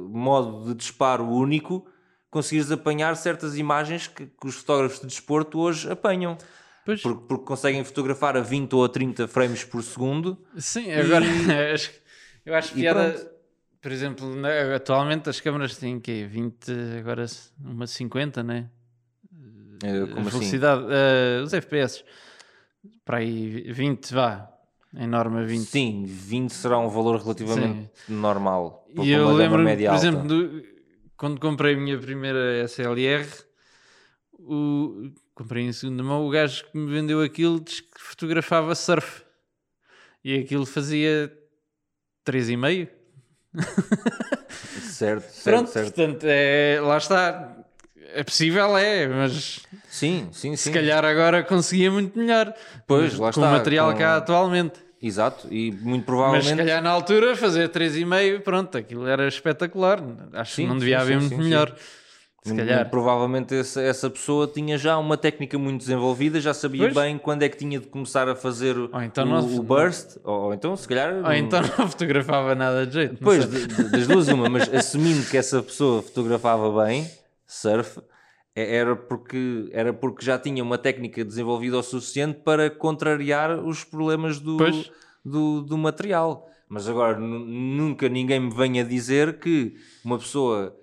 [0.10, 1.86] modo de disparo único,
[2.32, 6.38] conseguires apanhar certas imagens que, que os fotógrafos de desporto hoje apanham.
[6.86, 11.26] pois, Porque, porque conseguem fotografar a 20 ou a 30 frames por segundo sim agora
[11.74, 11.92] acho-
[12.46, 13.33] eu acho E piada.
[13.84, 14.26] Por exemplo,
[14.74, 17.26] atualmente as câmaras têm que 20, agora
[17.60, 18.70] uma 50, né?
[19.84, 20.38] Eh, A como assim?
[20.40, 22.02] velocidade, eh, os FPS,
[23.04, 24.50] para aí 20, vá,
[24.96, 25.68] em norma 20.
[25.68, 28.88] Sim, 20 será um valor relativamente normal.
[28.96, 30.64] para E eu lembro, por exemplo, do-
[31.18, 33.28] quando comprei a minha primeira SLR,
[34.32, 39.24] o, comprei em segunda mão, o gajo que me vendeu aquilo disse que fotografava surf.
[40.24, 41.38] E aquilo fazia
[42.24, 43.03] 3,5.
[44.82, 45.94] Certo, certo, Pronto, certo.
[45.94, 47.56] portanto, é, lá está.
[48.16, 50.56] É possível, é, mas Sim, sim, sim.
[50.56, 52.54] se calhar agora conseguia muito melhor.
[52.86, 54.80] Pois, lá com está, o material com- que há atualmente.
[55.02, 56.50] Exato, e muito Mas provavelmente.
[56.50, 60.00] se calhar na altura fazer 3,5, pronto, aquilo era espetacular.
[60.34, 61.76] Acho Sim, que não devia sim, haver sim, muito melhor.
[62.44, 62.90] Se muito- calhar.
[62.90, 66.94] provavelmente essa, essa pessoa tinha já uma técnica muito desenvolvida, já sabia Pois.
[66.94, 68.76] bem quando é que tinha de começar a fazer
[69.06, 71.24] então o- não- o burst, ou, então se calhar.
[71.24, 73.18] Ou então não fotografava nada de jeito.
[73.24, 77.10] Pois, das duas, uma, mas assumindo que essa pessoa fotografava bem,
[77.48, 78.02] surf,
[78.56, 83.84] é- era porque, era porque já tinha uma técnica desenvolvida o suficiente para contrariar os
[83.84, 84.92] problemas do, Pois.
[85.24, 86.50] do, do material.
[86.68, 90.76] Mas agora nu- nunca ninguém me venha dizer que uma pessoa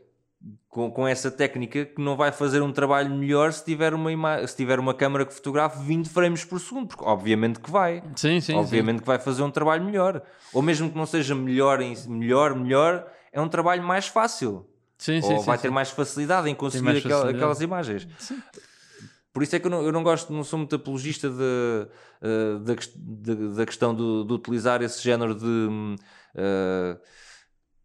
[0.70, 4.46] com, com essa técnica que não vai fazer um trabalho melhor se tiver uma, ima-
[4.46, 8.02] se tiver uma câmera que fotografe 20 frames por segundo, porque obviamente que vai.
[8.14, 8.54] Sim, sim.
[8.54, 10.22] Obviamente que vai fazer um trabalho melhor.
[10.54, 14.64] Ou mesmo que não seja melhor, em, melhor, melhor, é um trabalho mais fácil.
[14.96, 15.74] Sim, ou sim, vai sim, ter sim.
[15.74, 17.34] mais facilidade em conseguir facilidade.
[17.36, 18.06] aquelas imagens.
[19.32, 21.88] Por isso é que eu não, eu não gosto, não sou muito apologista de,
[22.20, 25.96] eh, da, da- questão de, de utilizar esse género de.
[26.34, 26.98] eh,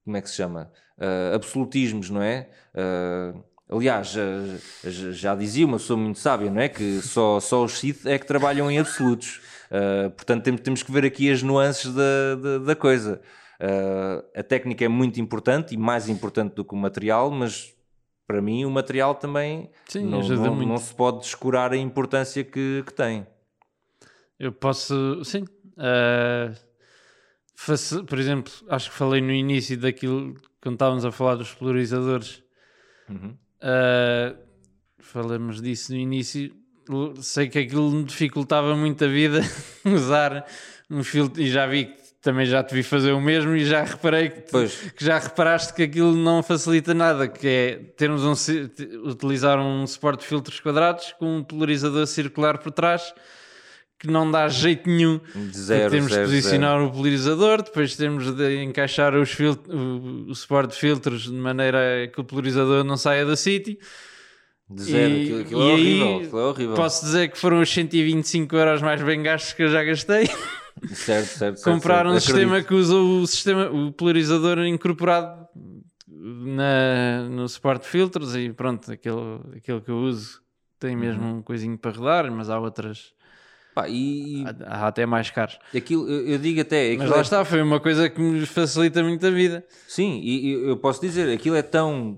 [0.04, 0.72] como é que se chama?
[1.00, 2.50] Eh, absolutismos, não é?
[2.74, 3.34] Eh,
[3.70, 4.24] aliás, já,
[4.90, 6.70] já- já dizia uma pessoa muito sábia, não é?
[6.70, 9.42] Que só, só os Sith é que trabalham em absolutos.
[9.72, 13.22] Eh, portanto, temos, temos que ver aqui as nuances da, da, da coisa.
[13.60, 17.74] Eh, a técnica é muito importante e mais importante do que o material, mas
[18.28, 22.84] para mim o material também Sim, não, não- não se pode descurar a importância que,
[22.86, 23.28] que tem.
[24.40, 25.46] Eu posso, sim.
[27.56, 30.36] faci- por exemplo, acho que falei no início daquilo,
[30.66, 32.42] quando estávamos a falar dos polarizadores,
[33.08, 33.38] Uhum.
[33.62, 34.36] ah,
[34.98, 36.52] falamos disso no início.
[37.22, 39.42] Sei que aquilo me dificultava muito a vida
[39.86, 40.44] usar
[40.90, 43.84] um filtro, e já vi que também já te vi fazer o mesmo, e já
[43.84, 44.42] reparei que,
[44.98, 48.34] que já reparaste que aquilo não facilita nada, que é termos um,
[49.08, 53.14] utilizar um suporte de filtros quadrados com um polarizador circular por trás
[54.00, 55.20] que não dá jeito nenhum.
[55.54, 60.72] Zero, temos zero, de posicionar o polarizador, depois temos de encaixar os o, o suporte
[60.74, 63.78] de filtros de maneira que o polarizador não saia do sítio.
[64.70, 65.14] De zero.
[65.14, 66.18] E- aquilo, aquilo e é horrível.
[66.26, 66.76] Aquilo é horrível.
[66.76, 70.28] Posso dizer que foram os 125 euros mais bem gastos que eu já gastei.
[70.94, 72.08] Certo, certo, Comprar certo.
[72.08, 72.26] um Acredito.
[72.26, 75.48] sistema que usa o, sistema, o polarizador incorporado
[76.08, 80.42] na, no suporte de filtros e pronto, aquele, aquele que eu uso
[80.80, 81.38] tem mesmo Uhum.
[81.38, 83.14] um coisinho para rodar, mas há outras,
[83.76, 85.60] Pá, e, há, até mais caros.
[85.76, 86.96] aquilo, eu, eu digo até.
[86.98, 89.66] Mas lá é- está, foi uma coisa que me facilita muito a vida.
[89.86, 92.18] Sim, e, e eu posso dizer, aquilo é tão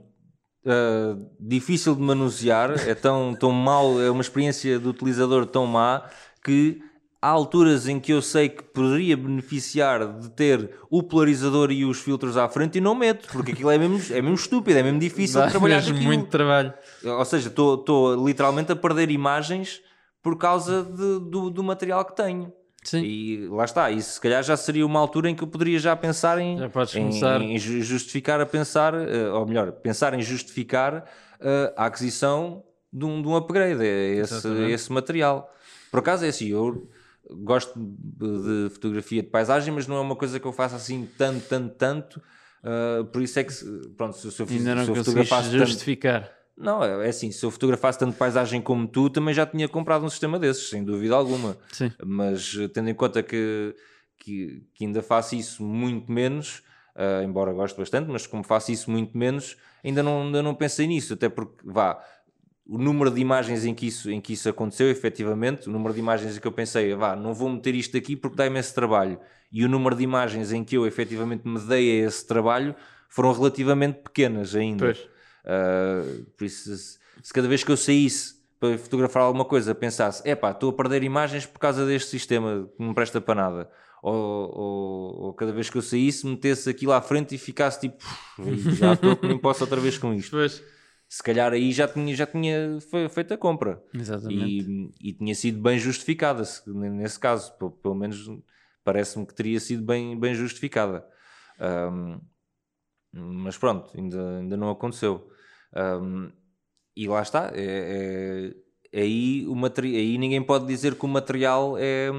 [0.68, 6.04] ah, difícil de manusear, é tão, tão mau, é uma experiência do utilizador tão má
[6.44, 6.80] que
[7.22, 12.00] há alturas em que eu sei que poderia beneficiar de ter o polarizador e os
[12.00, 15.00] filtros à frente e não meto, porque aquilo é mesmo, é mesmo estúpido, é mesmo
[15.00, 16.74] difícil Dá de trabalhar mesmo muito trabalho.
[17.04, 19.82] Ou seja, estou literalmente a perder imagens
[20.28, 22.52] por causa de- do, do material que tenho.
[22.84, 23.02] Sim.
[23.02, 25.96] E lá está, isso se calhar já seria uma altura em que eu poderia já
[25.96, 31.06] pensar em, Já em- em ju- justificar a pensar, eh, ou melhor, pensar em justificar
[31.40, 32.62] eh, a aquisição
[32.92, 35.50] de um, de um upgrade, é esse, esse material.
[35.90, 36.90] Por acaso é assim, eu
[37.32, 41.48] gosto de fotografia de paisagem, mas não é uma coisa que eu faça assim tanto,
[41.48, 42.22] tanto, tanto.
[42.64, 43.54] eh, por isso é que,
[43.96, 46.37] pronto, se, eu, fiz, Ainda não se eu fotografasse tanto, justificar.
[46.58, 50.04] Não, é é assim, se eu fotografasse tanto paisagem como tu, também já tinha comprado
[50.04, 51.56] um sistema desses, sem dúvida alguma.
[51.72, 51.92] Sim.
[52.04, 53.76] Mas eh, tendo em conta que,
[54.18, 56.64] que, que ainda faço isso muito menos,
[56.96, 60.88] eh, embora goste bastante, mas como faço isso muito menos, ainda não, ainda não pensei
[60.88, 62.04] nisso, até porque, vá,
[62.66, 66.00] o número de imagens em que isso, em que isso aconteceu, efetivamente, o número de
[66.00, 69.20] imagens em que eu pensei, vá, não vou meter isto aqui porque dá imenso trabalho,
[69.52, 72.76] e o número de imagens em que eu efetivamente me dei a esse trabalho
[73.08, 74.86] foram relativamente pequenas ainda.
[74.86, 75.17] Pois.
[75.48, 80.28] Uh, por isso, se, se cada vez que eu saísse para fotografar alguma coisa pensasse,
[80.28, 83.72] epá, estou a perder imagens por causa deste sistema que não presta para nada.
[84.04, 88.04] Ou, ou- ou cada vez que eu saísse metesse aquilo à frente e ficasse tipo,
[88.40, 90.32] "Ui, já estou que nem posso outra vez com isto.
[90.32, 90.62] Pois.
[91.10, 94.46] Se calhar aí já tinha, já tinha fe- feito a compra Exatamente.
[95.02, 98.30] e, e tinha sido bem justificada se- nesse caso, Pe- pelo menos
[98.84, 101.06] parece-me que teria sido bem, bem justificada.
[101.60, 102.20] Um,
[103.14, 105.30] mas pronto, ainda, ainda não aconteceu.
[105.76, 106.32] Um,
[106.96, 108.54] e lá está, é,
[108.94, 112.10] é- aí, o aí ninguém pode dizer que o material é,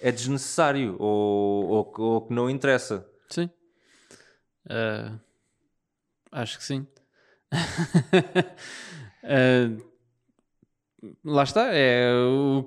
[0.00, 3.06] é desnecessário ou, ou, ou que não interessa.
[3.28, 3.50] Sim.
[4.68, 5.18] Ah,
[6.32, 6.86] acho que sim.
[9.22, 9.68] Ah,
[11.22, 12.64] lá está, é o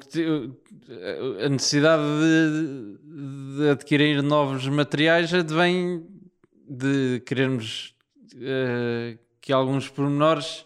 [1.43, 6.05] a necessidade de, de adquirir novos materiais advém
[6.69, 7.95] de querermos
[8.35, 10.65] ah, que alguns pormenores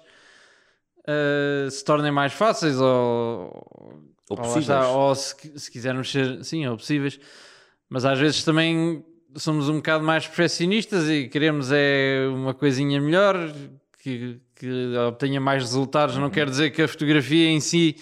[1.08, 4.64] ah, se tornem mais fáceis ou, Ou possíveis.
[4.64, 7.20] está, ou se, se quisermos ser, sim, ou possíveis,
[7.90, 9.04] mas às vezes também
[9.36, 13.36] somos um bocado mais perfeccionistas e queremos é uma coisinha melhor
[14.00, 16.18] que, que obtenha mais resultados.
[16.18, 17.96] Não quer dizer que a fotografia em si,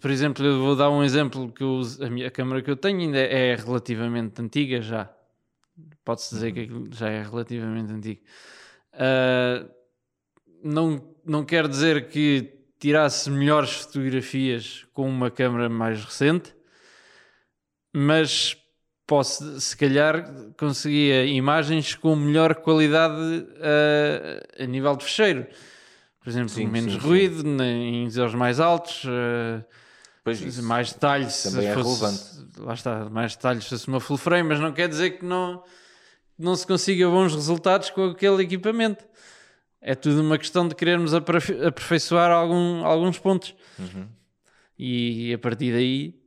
[0.00, 2.76] por exemplo, eu vou dar um exemplo que eu a, minha, a câmera que eu
[2.76, 5.10] tenho ainda é relativamente antiga já.
[6.04, 8.20] Pode-se dizer que aquilo já é relativamente antigo.
[8.98, 9.66] Ah,
[10.62, 16.54] não, não quer dizer que tirasse melhores fotografias com uma câmera mais recente,
[17.92, 18.56] mas
[19.06, 25.46] posso, se calhar conseguia imagens com melhor qualidade ah, a nível de fecheiro.
[26.20, 27.06] Por exemplo, Sim, menos sim, sim.
[27.06, 29.04] ruído em ISOs mais altos,
[30.26, 30.62] isso.
[30.62, 34.48] mais detalhes se também é fosse, lá está, mais detalhes se fosse uma full frame,
[34.48, 35.62] mas não quer dizer que não,
[36.38, 39.04] não se consiga bons resultados com aquele equipamento.
[39.80, 43.54] É tudo uma questão de querermos aperfei- aperfeiçoar algum, alguns pontos.
[44.78, 46.20] E a partir daí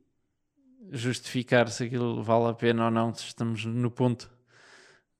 [0.90, 4.30] justificar se aquilo vale a pena ou não, se estamos no ponto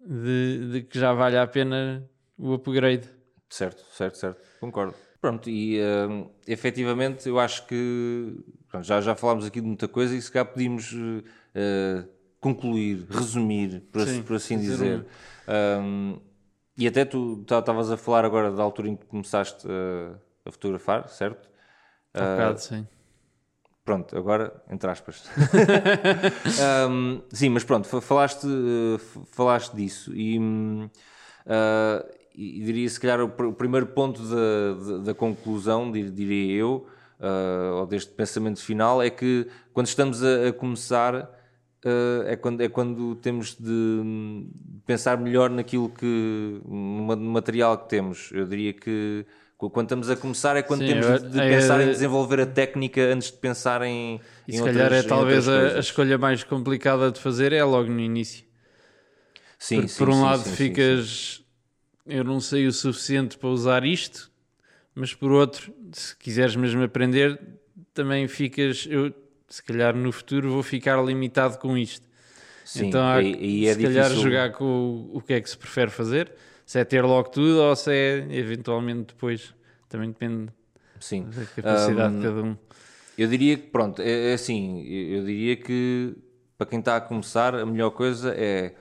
[0.00, 2.08] de, de que já vale a pena
[2.38, 3.08] o upgrade.
[3.50, 4.40] Certo, certo, certo.
[4.60, 4.94] Concordo.
[5.20, 8.36] Pronto, e hum, efetivamente eu acho que
[8.68, 10.94] pronto, já, já falámos aqui de muita coisa e se cá podíamos
[11.54, 12.04] eh,
[12.40, 15.06] concluir, resumir, por, assim- Sim, por assim dizer.
[15.82, 16.18] Hum,
[16.76, 21.08] e até tu estavas a falar agora da altura em que começaste a, a fotografar,
[21.08, 21.48] certo?
[22.14, 22.86] Um bocado, sim.
[23.84, 25.24] Pronto, agora, entre aspas.
[26.90, 30.88] Um, sim, mas pronto, fa- falaste, uh, f- falaste disso e, uh,
[32.34, 36.54] e diria se calhar o, pr- o primeiro ponto da, da, da conclusão, dir- diria
[36.60, 36.86] eu,
[37.20, 41.30] uh, ou deste pensamento final, é que quando estamos a, a começar
[41.84, 44.46] uh, é, quando, é quando temos de
[44.86, 48.30] pensar melhor naquilo que, no ma- no material que temos.
[48.32, 49.24] Eu diria que
[49.56, 52.40] qu- quando estamos a começar é quando Sim, temos eu- de, é- pensar em desenvolver
[52.40, 55.80] a técnica antes de pensar em, E em se outras- calhar é talvez a, a
[55.80, 58.44] escolha mais complicada de fazer é logo no início.
[59.58, 61.42] Sim, Por, sim, por um sim, lado sim, ficas,
[62.06, 64.30] eu não sei o suficiente para usar isto,
[64.94, 67.40] mas por outro, se quiseres mesmo aprender,
[67.94, 69.12] também ficas, eu
[69.48, 72.06] se calhar no futuro vou ficar limitado com isto.
[72.64, 74.64] Sim, então há e, e é se calhar difícil- jogar com
[75.12, 76.32] o, o que é que se prefere fazer,
[76.66, 79.54] se é ter logo tudo ou se é eventualmente depois,
[79.88, 80.52] também depende
[81.00, 81.24] Sim.
[81.32, 82.56] da capacidade Hum, de cada um.
[83.16, 86.14] Eu diria que, pronto, é, é assim, eu diria que
[86.56, 88.74] para quem está a começar, a melhor coisa é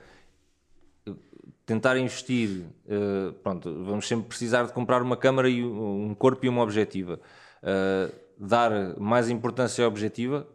[1.66, 6.44] tentar investir, eh, pronto, vamos sempre precisar de comprar uma câmara e um um corpo
[6.46, 7.20] e uma objetiva.
[7.62, 10.46] Eh, dar mais importância à objetiva,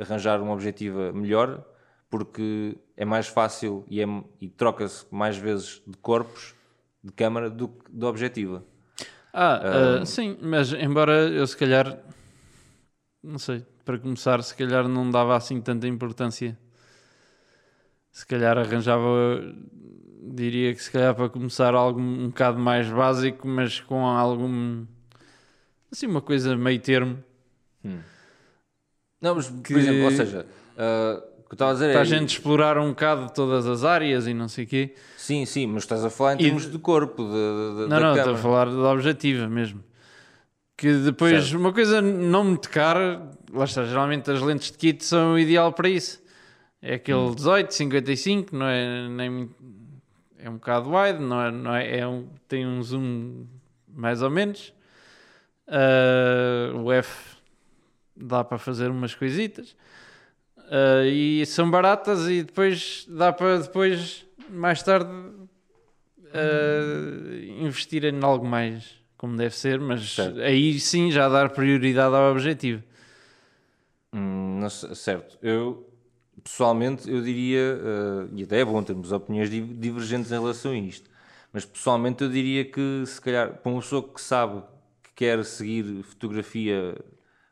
[0.00, 1.64] arranjar uma objetiva melhor,
[2.08, 4.06] porque é mais fácil e, é,
[4.40, 6.54] e troca-se mais vezes de corpos
[7.02, 8.64] de câmara do que de objetiva.
[9.32, 11.98] Ah, ah, sim, mas embora eu se calhar,
[13.22, 16.58] não sei, para começar, se calhar não dava assim tanta importância.
[18.10, 19.40] Se calhar arranjava,
[20.32, 24.84] diria que se calhar para começar algo um bocado mais básico, mas com algum,
[25.92, 27.22] assim, uma coisa meio termo.
[29.20, 30.46] Não, mas, por Que- exemplo, ou seja,
[30.78, 32.02] ah, o que estava a dizer Para é...
[32.02, 34.94] a gente explorar um bocado todas as áreas e não sei o quê.
[35.16, 37.30] Sim, sim, mas estás a falar em E- termos de corpo, de,
[37.82, 39.82] de, Não, não, estou a falar da objetiva mesmo.
[40.76, 41.58] Que depois, Certo.
[41.60, 43.20] uma coisa não muito cara,
[43.52, 46.22] lá está, geralmente as lentes de kit são o ideal para isso.
[46.80, 47.34] É aquele Hum.
[47.34, 49.54] 18, 55, não é nem muito-
[50.38, 53.44] é um bocado wide, não é, não é, é um, tem um zoom
[53.94, 54.72] mais ou menos.
[55.68, 57.29] Ah, o F
[58.20, 59.74] dá para fazer umas coisitas.
[60.70, 65.48] Ah, e são baratas e depois dá para depois mais tarde uh,
[67.60, 70.40] investir em algo mais como deve ser, mas Certo.
[70.40, 72.82] aí sim já dar prioridade ao objetivo.
[74.14, 74.60] Hum,
[74.94, 75.86] certo, eu
[76.42, 80.76] pessoalmente eu diria, eh, e até é bom termos opiniões di- divergentes em relação a
[80.76, 81.10] isto,
[81.52, 84.62] mas pessoalmente eu diria que se calhar para uma pessoa que sabe
[85.02, 86.96] que quer seguir fotografia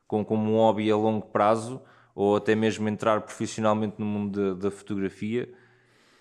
[0.08, 1.80] com, como um hobby a longo prazo,
[2.14, 5.48] ou até mesmo entrar profissionalmente no mundo da, da fotografia,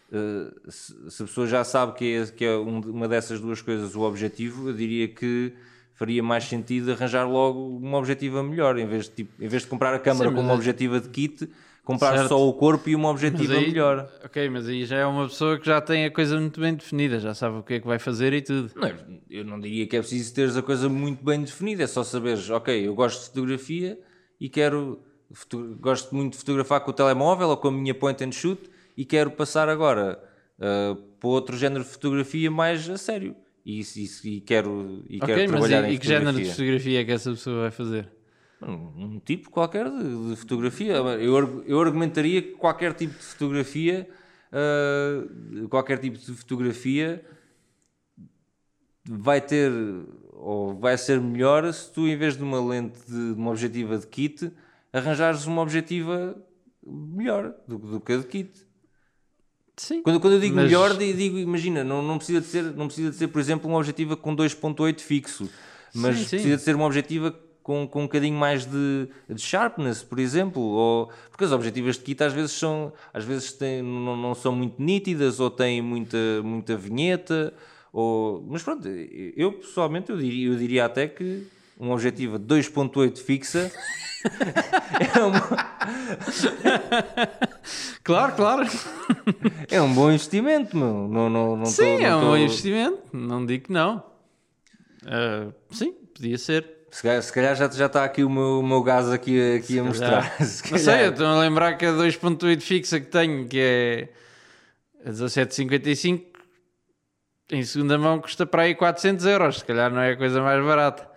[0.09, 3.61] Uh, se, se a pessoa já sabe que é, que é um- uma dessas duas
[3.61, 5.51] coisas o objetivo, eu diria que
[5.93, 9.67] faria mais sentido arranjar logo uma objetiva melhor, em vez de, tipo, em vez de
[9.67, 11.49] comprar a câmara Sim, uma é- objetiva de kit,
[11.87, 12.27] comprar Certo.
[12.27, 14.11] só o corpo e uma objetiva aí- melhor.
[14.25, 17.17] Ok, mas aí já é uma pessoa que já tem a coisa muito bem definida,
[17.17, 18.69] já sabe o que é que vai fazer e tudo.
[18.75, 18.91] Não,
[19.29, 22.49] eu não diria que é preciso teres a coisa muito bem definida, é só saberes,
[22.49, 23.97] ok, eu gosto de fotografia
[24.37, 24.99] e quero,
[25.79, 29.05] gosto muito de fotografar com o telemóvel ou com a minha point and shoot e
[29.05, 30.19] quero passar agora
[30.59, 33.33] uh, para outro género de fotografia mais a sério.
[33.65, 37.01] E, e, e quero, e Ok, quero trabalhar e, em e que género de fotografia
[37.01, 38.09] é que essa pessoa vai fazer?
[38.61, 40.93] Um, tipo qualquer de, de fotografia.
[40.95, 44.09] Eu, eu argumentaria que qualquer tipo de fotografia,
[44.51, 47.23] uh, qualquer tipo de fotografia
[49.09, 49.71] vai ter
[50.33, 53.97] ou vai ser melhor se tu, em vez de uma lente de, de uma objetiva
[53.97, 54.51] de kit,
[54.91, 56.35] arranjares uma objetiva
[56.85, 58.65] melhor do, do que a de kit.
[59.77, 60.01] Sim.
[60.01, 62.87] Quando, quando eu digo Mas- melhor, di- digo, imagina, não, não, precisa de ser, não
[62.87, 65.47] precisa de ser, por exemplo, uma objetiva com 2.8 fixo,
[65.93, 66.29] mas Sim, sim.
[66.31, 67.31] precisa de ser uma objetiva
[67.67, 72.03] com, com um bocadinho mais de, de sharpness, por exemplo, ou, porque as objetivas de
[72.03, 76.17] kit às vezes são, às vezes têm, não, não são muito nítidas ou têm muita,
[76.43, 77.53] muita vinheta,
[77.91, 81.45] ou, mas pronto, eu pessoalmente eu diria, eu diria até que
[81.77, 83.69] uma objetiva de 2.8 fixa
[85.13, 85.67] é, uma-
[88.03, 88.67] Claro, claro.
[89.69, 91.07] é um bom investimento, meu.
[91.09, 94.01] Não, não, não Sim, tô- não é um tô- investimento, não digo que não.
[95.05, 96.76] Ah, sim, podia ser.
[96.89, 99.77] Se calhar, se calhar já, já está aqui o meu, o meu gás aqui, aqui
[99.79, 100.31] a mostrar.
[100.43, 104.09] Se Não sei, eu estou a lembrar que a 2.8 fixa que tenho, que é
[105.05, 106.23] a 17,55,
[107.51, 109.57] em segunda mão custa para aí 400 euros.
[109.59, 111.07] Se calhar não é a coisa mais barata.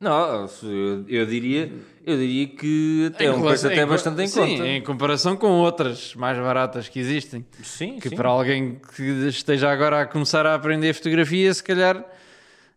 [0.00, 1.72] Não, se- eu, eu diria,
[2.04, 4.66] eu diria que até é um preço até bastante em sim, conta.
[4.66, 7.46] em comparação com outras mais baratas que existem.
[7.62, 8.16] Sim, Que sim.
[8.16, 12.04] para alguém que esteja agora a começar a aprender fotografia, se calhar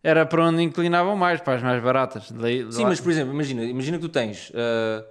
[0.04, 2.32] era para onde inclinavam mais, para as mais baratas.
[2.32, 5.06] Daí- Sim, lá- mas por exemplo, imagina, imagina que tu tens, ah,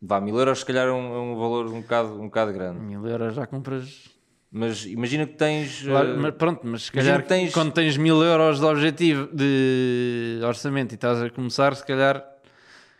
[0.00, 2.80] vá, mil euros se calhar é um, é um valor um bocado, um bocado grande,
[2.80, 4.10] Mil euros já compras.
[4.50, 5.82] mas imagina que tens...
[5.84, 10.40] ah, Claro, mas pronto, mas se calhar tens- quando tens mil euros de objetivo de
[10.44, 12.24] orçamento e estás a começar, se calhar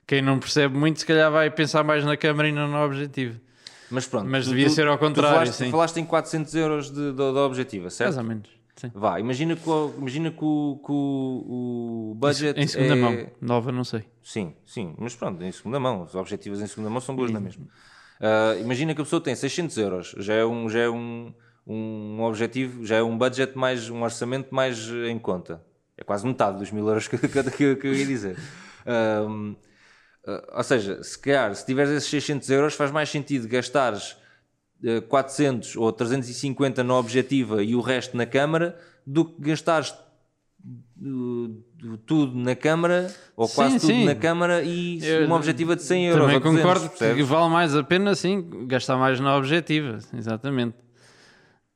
[0.06, 3.38] quem não percebe muito, se calhar vai pensar mais na câmara e não no objetivo.
[3.90, 4.26] mas pronto.
[4.28, 5.70] mas tu- devia tu- ser ao tu contrário, falaste, sim.
[5.70, 8.14] falaste em 400 euros de, de, de objetiva, certo?
[8.14, 8.57] Mais ou menos.
[8.80, 8.90] Sim.
[8.94, 12.96] Vá, imagina que, o- imagina que, o, que o, o budget Em segunda é...
[12.96, 14.04] mão, nova, não sei.
[14.22, 17.40] Sim, sim, mas pronto, em segunda mão, os objetivos em segunda mão são boas na
[17.40, 17.66] mesma.
[18.20, 21.32] Ah, imagina que a pessoa tem 600 euros, já é um, já é um,
[21.66, 25.62] um objetivo, já é um budget mais, um orçamento mais eh, em conta.
[25.96, 28.36] É quase metade dos mil euros que, que, que, que eu ia dizer.
[28.86, 29.56] Ahm,
[30.26, 34.16] ah, ou seja, se calhar, se tiveres esses 600 euros, faz mais sentido gastares
[35.08, 39.90] 400 ou 350 na objetiva e o resto na câmara do que gastares
[41.02, 44.04] uh, tudo na câmara ou Sim, quase tudo sim.
[44.04, 47.26] na câmara e Eu uma objetiva de 100 euros Também ou 200, concordo que percebes?
[47.26, 50.76] vale mais a pena, sim, gastar mais na objetiva, exatamente.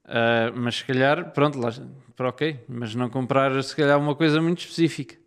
[0.05, 1.73] Ah, mas se calhar, pronto, lá,
[2.15, 5.22] para ok, mas não comprar se calhar uma coisa muito específica.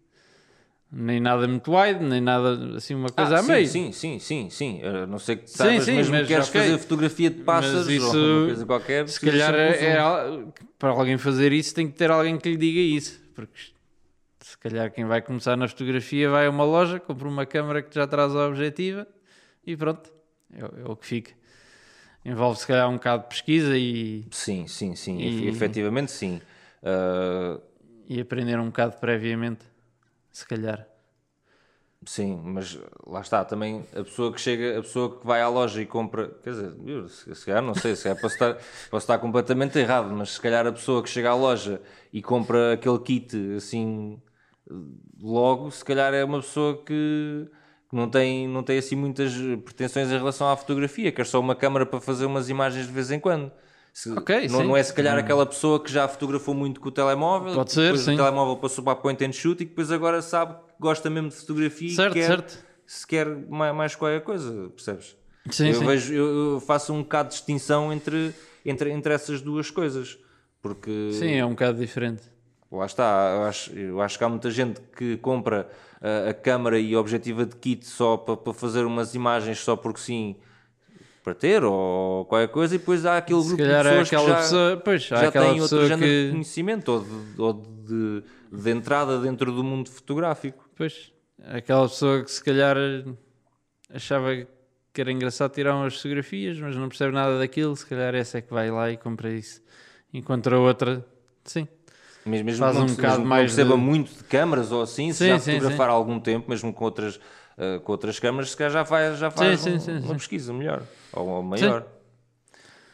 [0.97, 3.67] Nem nada muito wide, nem nada assim, uma coisa Ah, a sim, meio.
[3.67, 4.81] sim, sim, sim, sim.
[4.81, 7.85] A não ser que Sim, saibas sim, mesmo mas que queres fazer fotografia de pássaros
[7.87, 9.07] Mas isso, ou uma coisa qualquer.
[9.09, 9.97] Se calhar é, é
[10.79, 13.21] para alguém fazer isso tem que ter alguém que lhe diga isso.
[13.35, 13.59] Porque
[14.39, 17.93] se calhar quem vai começar na fotografia vai a uma loja, compra uma câmera que
[17.93, 19.05] já traz a objetiva
[19.67, 20.09] e pronto,
[20.53, 21.33] é, o- é o que fica.
[22.23, 26.39] Envolve se calhar um bocado de pesquisa e, Sim, sim, sim, E- efetivamente sim.
[26.81, 27.59] Ah,
[28.07, 29.65] e aprender um bocado previamente,
[30.35, 30.85] se calhar.
[32.05, 32.77] Sim, mas
[33.07, 36.27] lá está, também a pessoa que chega, a pessoa que vai à loja e compra,
[36.43, 38.53] quer dizer, se, se calhar não sei, se calhar posso estar,
[38.91, 41.81] posso estar completamente errado, mas se calhar a pessoa que chega à loja
[42.13, 44.21] e compra aquele kit assim
[45.19, 47.47] logo, se calhar é uma pessoa que,
[47.89, 49.33] que não, tem, não tem assim muitas
[49.63, 53.09] pretensões em relação à fotografia, quer só uma câmara para fazer umas imagens de vez
[53.09, 53.51] em quando.
[53.95, 56.91] Se- Ok, não, não é se calhar aquela pessoa que já fotografou muito com o
[56.91, 58.13] telemóvel, Pode ser, depois sim.
[58.13, 61.09] o telemóvel passou para a point and shoot e que depois agora sabe que gosta
[61.09, 62.65] mesmo de fotografia e Certo, quer, certo.
[62.85, 65.15] se quer mais, mais qualquer coisa, percebes?
[65.49, 65.85] Sim, eu, sim.
[65.85, 68.33] Vejo, eu, faço um bocado de distinção entre,
[68.65, 70.17] entre, entre essas duas coisas,
[70.61, 72.23] porque Sim, é um bocado diferente.
[72.71, 75.69] lá está, eu acho, eu acho que há muita gente que compra
[76.01, 79.75] a, a câmara e a objetiva de kit só para, para fazer umas imagens só
[79.75, 80.35] porque sim,
[81.25, 84.35] para ter ou qualquer coisa, e depois há aquele grupo de é pessoas que já,
[84.35, 88.69] pessoa, pois, já têm outro pessoa género de que, conhecimento ou, de, ou de, de
[88.71, 90.69] entrada dentro do mundo fotográfico.
[90.75, 91.11] pois,
[91.43, 92.77] aquela pessoa que se calhar
[93.91, 94.29] achava
[94.93, 98.41] que era engraçado tirar umas fotografias, mas não percebe nada daquilo, se calhar essa é
[98.41, 99.61] que vai lá e compra isso.
[100.13, 101.03] Enquanto a outra,
[101.43, 101.67] sim.
[102.25, 104.23] Mesmo, mesmo Faz que não, um mesmo bocado que não mais perceba de- muito de
[104.23, 107.19] câmaras ou assim, se Sim, já sim, fotografar há algum tempo, mesmo com outras,
[107.57, 110.07] eh, com outras câmaras, se calhar já faz, já faz Sim, um- sim, sim, uma
[110.09, 110.17] sim.
[110.17, 110.81] pesquisa melhor
[111.15, 111.85] ou, ou maior.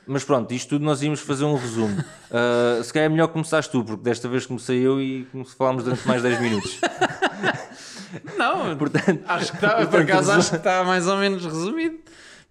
[0.07, 2.03] Mas pronto, isto tudo nós íamos fazer um resumo.
[2.31, 6.05] Eh, se calhar é melhor começares tu, porque desta vez comecei eu e falámos durante
[6.07, 6.79] mais 10 minutos.
[8.37, 11.45] Não, Portanto, acho que está, por portanto, acaso resu- acho que está mais ou menos
[11.45, 11.99] resumido.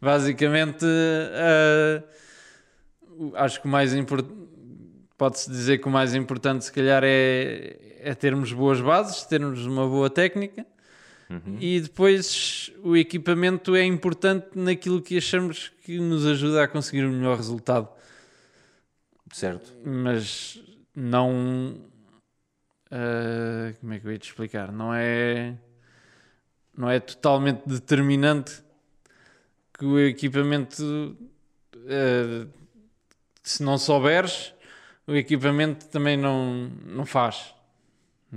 [0.01, 0.87] Basicamente,
[3.19, 4.33] o- acho que o mais importante,
[5.19, 9.87] pode-se dizer que o mais importante se calhar é, é termos boas bases, termos uma
[9.87, 10.65] boa técnica
[11.61, 17.11] e depois o equipamento é importante naquilo que achamos que nos ajuda a conseguir o
[17.11, 17.89] melhor resultado
[19.33, 19.73] certo.
[19.85, 20.61] mas
[20.95, 21.77] não.
[22.91, 24.73] ah, como é que eu ia te explicar?
[24.73, 25.57] Não é.
[26.77, 28.63] Não é totalmente determinante
[29.73, 31.17] que o equipamento.
[31.89, 32.47] ah,
[33.43, 34.55] se não souberes,
[35.07, 37.55] o equipamento também não, não faz.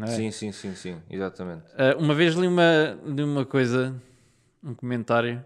[0.02, 0.08] É?
[0.08, 1.64] Sim, sim, sim, sim, exatamente.
[1.74, 3.94] Uh, uma vez li uma, li uma coisa,
[4.64, 5.44] um comentário,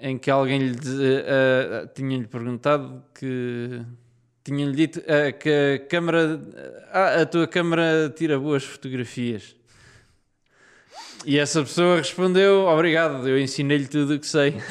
[0.00, 3.82] em que alguém lhe uh, uh, tinha-lhe perguntado que
[4.42, 5.02] tinha-lhe dito
[5.40, 6.40] que a câmara,
[6.90, 9.54] ah, a tua câmara tira boas fotografias.
[11.26, 14.56] E essa pessoa respondeu: Obrigado, eu ensinei-lhe tudo o que sei.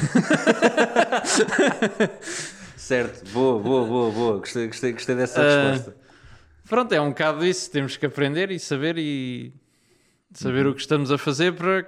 [2.75, 4.37] Certo, boa, boa, boa, boa.
[4.39, 6.06] Gostei, gostei, gostei dessa resposta.
[6.67, 7.69] Pronto, é um bocado isso.
[7.71, 9.53] Temos que aprender e saber e
[10.33, 10.71] saber Uhum.
[10.71, 11.85] o que estamos a fazer para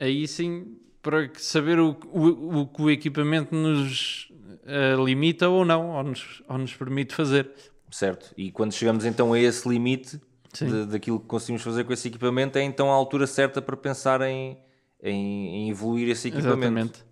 [0.00, 4.28] aí sim para saber o, o, o que o equipamento nos
[4.66, 7.48] eh, limita ou não, ou nos, ou nos permite fazer.
[7.90, 8.34] Certo.
[8.36, 10.20] E quando chegamos então a esse limite
[10.52, 14.20] de- daquilo que conseguimos fazer com esse equipamento, é então a altura certa para pensar
[14.22, 14.58] em,
[15.00, 16.56] em, em evoluir esse equipamento.
[16.58, 17.04] Exatamente.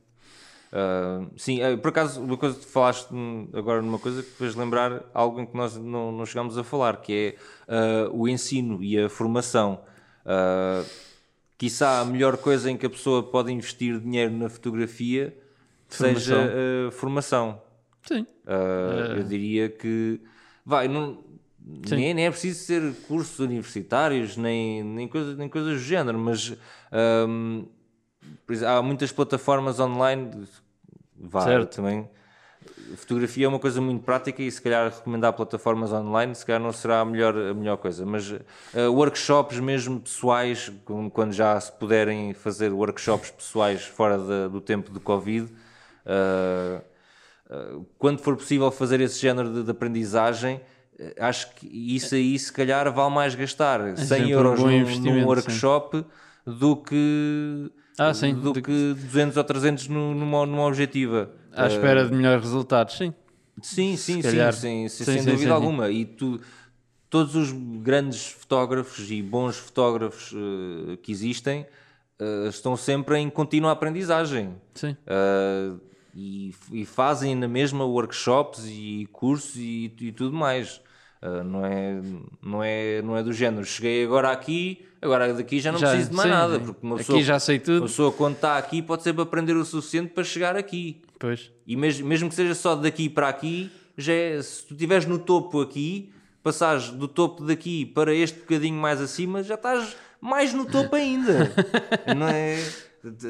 [0.76, 3.08] Ah, sim, ah, por acaso, uma coisa que falaste
[3.52, 6.96] agora numa coisa que fez lembrar algo em que nós não, não chegámos a falar,
[6.96, 7.36] que
[7.68, 9.80] é ah, o ensino e a formação.
[10.26, 10.88] Uh,
[11.58, 15.36] quiçá a melhor coisa em que a pessoa pode investir dinheiro na fotografia
[15.86, 16.50] seja
[16.88, 17.60] a formação.
[18.02, 18.22] Sim.
[18.46, 20.20] Uh, Eu diria que
[20.64, 21.22] vai, não,
[21.90, 26.56] nem, nem é preciso ser cursos universitários, nem, nem, coisa, nem coisas do género, mas
[27.28, 27.66] um,
[28.66, 30.30] há muitas plataformas online.
[31.28, 31.76] Vai, Certo.
[31.76, 32.08] também.
[32.96, 36.72] Fotografia é uma coisa muito prática e se calhar recomendar plataformas online se calhar não
[36.72, 38.40] será a melhor, a melhor coisa, mas uh,
[38.90, 40.72] workshops mesmo pessoais,
[41.12, 45.52] quando já se puderem fazer workshops pessoais fora da- do tempo do Covid,
[46.06, 46.82] uh,
[47.50, 50.62] Uh, quando for possível fazer esse género de, de aprendizagem,
[51.18, 55.26] acho que isso aí se calhar vale mais gastar 100 sempre um euros num, num
[55.26, 56.06] workshop
[56.46, 61.30] do que, Ah, sim, do do que 200 ou 300 nu- numa, numa objetiva.
[61.52, 63.14] À espera de melhores resultados, sim.
[63.62, 64.52] Sim, sim, sim, calhar.
[64.52, 65.50] sem, sem, Sim, sem sim, dúvida sim, sim.
[65.50, 65.88] alguma.
[65.90, 66.40] E tu,
[67.08, 71.64] todos os grandes fotógrafos e bons fotógrafos uh, que existem
[72.20, 74.56] uh, estão sempre em contínua aprendizagem.
[74.74, 74.96] Sim.
[75.06, 75.80] Uh,
[76.16, 80.80] e, e fazem na mesma workshops e cursos e, e tudo mais.
[81.24, 82.02] Uh, não, é,
[82.42, 83.64] não, é, não é do género.
[83.64, 86.58] Cheguei agora aqui, agora daqui já não Já- preciso de mais sim, nada.
[86.58, 86.64] sim.
[86.66, 87.78] Porque uma Aqui pessoa, já sei tudo.
[87.78, 91.00] Uma pessoa, quando está aqui, pode sempre aprender o suficiente para chegar aqui.
[91.18, 91.50] Pois.
[91.66, 95.18] E mesmo, mesmo que seja só daqui para aqui, já é, se tu estiveres no
[95.18, 96.12] topo aqui,
[96.42, 101.50] passares do topo daqui para este bocadinho mais acima, já estás mais no topo ainda.
[102.14, 102.58] não é?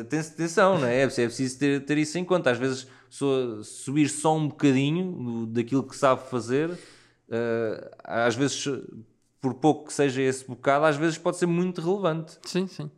[0.01, 1.03] Atenção, não é?
[1.03, 2.51] É preciso ter, ter isso em conta.
[2.51, 2.88] Às vezes,
[3.62, 6.70] subir só um bocadinho daquilo que sabe fazer,
[8.03, 8.66] às vezes,
[9.41, 12.39] por pouco que seja esse bocado, às vezes pode ser muito relevante.
[12.45, 12.91] Sim, sim.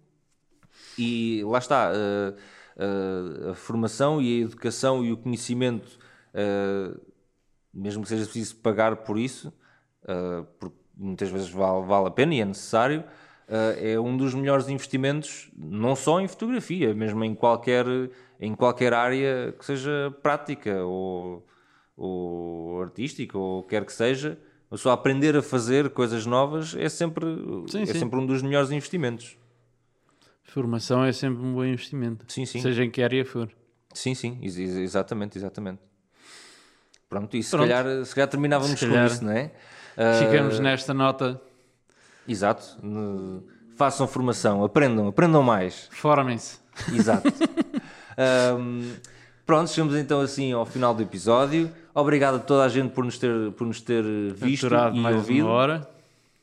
[0.99, 2.35] E lá está, eh,
[2.79, 5.99] eh, a formação e a educação e o conhecimento,
[7.73, 9.53] mesmo que seja preciso pagar por isso,
[10.59, 13.05] porque muitas vezes vale, vale a pena e é necessário,
[13.49, 17.87] é um dos melhores investimentos, não só em fotografia, mesmo em qualquer,
[18.41, 21.47] em qualquer área que seja prática ou,
[21.97, 24.39] ou artística ou quer que seja.
[24.75, 27.25] Só aprender a fazer coisas novas é sempre,
[27.69, 27.99] Sim, é sim.
[28.01, 29.37] sempre um dos melhores investimentos.
[30.43, 32.25] Formação é sempre um bom investimento.
[32.29, 32.61] Sim, sim.
[32.61, 33.49] Seja em que área for.
[33.95, 35.81] Sim, sim, ex- ex- exatamente, exatamente.
[37.09, 37.69] Pronto, e se, Pronto.
[37.69, 39.07] Calhar, se calhar terminávamos Se com calhar.
[39.07, 39.53] isso, não é?
[40.19, 41.41] Ficamos nesta nota.
[42.29, 42.77] Exato.
[42.83, 43.45] No-
[43.77, 45.87] Façam formação, aprendam, aprendam mais.
[45.93, 46.59] Formem-se.
[46.93, 47.29] Exato.
[48.19, 48.95] Ahm,
[49.47, 51.73] pronto, chegamos então assim ao final do episódio.
[51.95, 55.17] Obrigado a toda a gente por nos ter, por nos ter visto Aturado e mais
[55.17, 55.47] ouvido.
[55.47, 55.89] uma hora.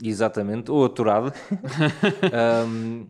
[0.02, 1.32] Exatamente, ou aturado.
[2.68, 3.08] Um,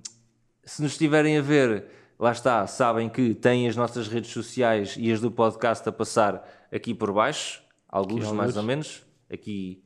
[0.65, 1.85] se nos estiverem a ver,
[2.19, 6.47] lá está, sabem que têm as nossas redes sociais e as do podcast a passar
[6.71, 8.55] aqui por baixo, alguns mais alguns.
[8.57, 9.03] ou menos.
[9.31, 9.83] Aqui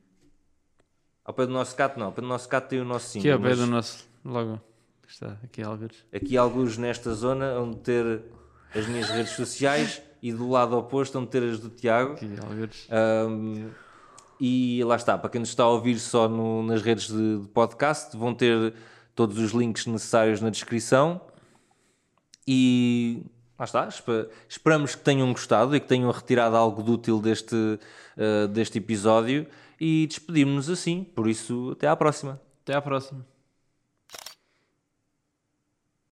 [1.24, 3.28] ao pé do nosso gato, não, ao pé do nosso gato tem o nosso Aqui
[3.30, 3.42] ao símbolo.
[3.42, 4.08] pé mas do nosso.
[4.24, 4.60] Logo.
[5.08, 6.04] Está aqui alguns.
[6.12, 8.22] Aqui alguns nesta zona onde ter
[8.74, 12.16] as minhas redes sociais e do lado oposto onde ter as do Tiago.
[13.28, 13.70] Um,
[14.40, 17.48] e lá está, para quem nos está a ouvir só no- nas redes de, de
[17.48, 18.74] podcast, vão ter
[19.14, 21.20] todos os links necessários na descrição.
[22.46, 23.22] E
[23.58, 27.54] lá está, espe- esperamos que tenham gostado e que tenham retirado algo de útil deste,
[27.54, 29.46] uh, deste episódio.
[29.80, 32.40] E despedimos-nos assim, por isso, até à próxima.
[32.62, 33.37] Até à próxima.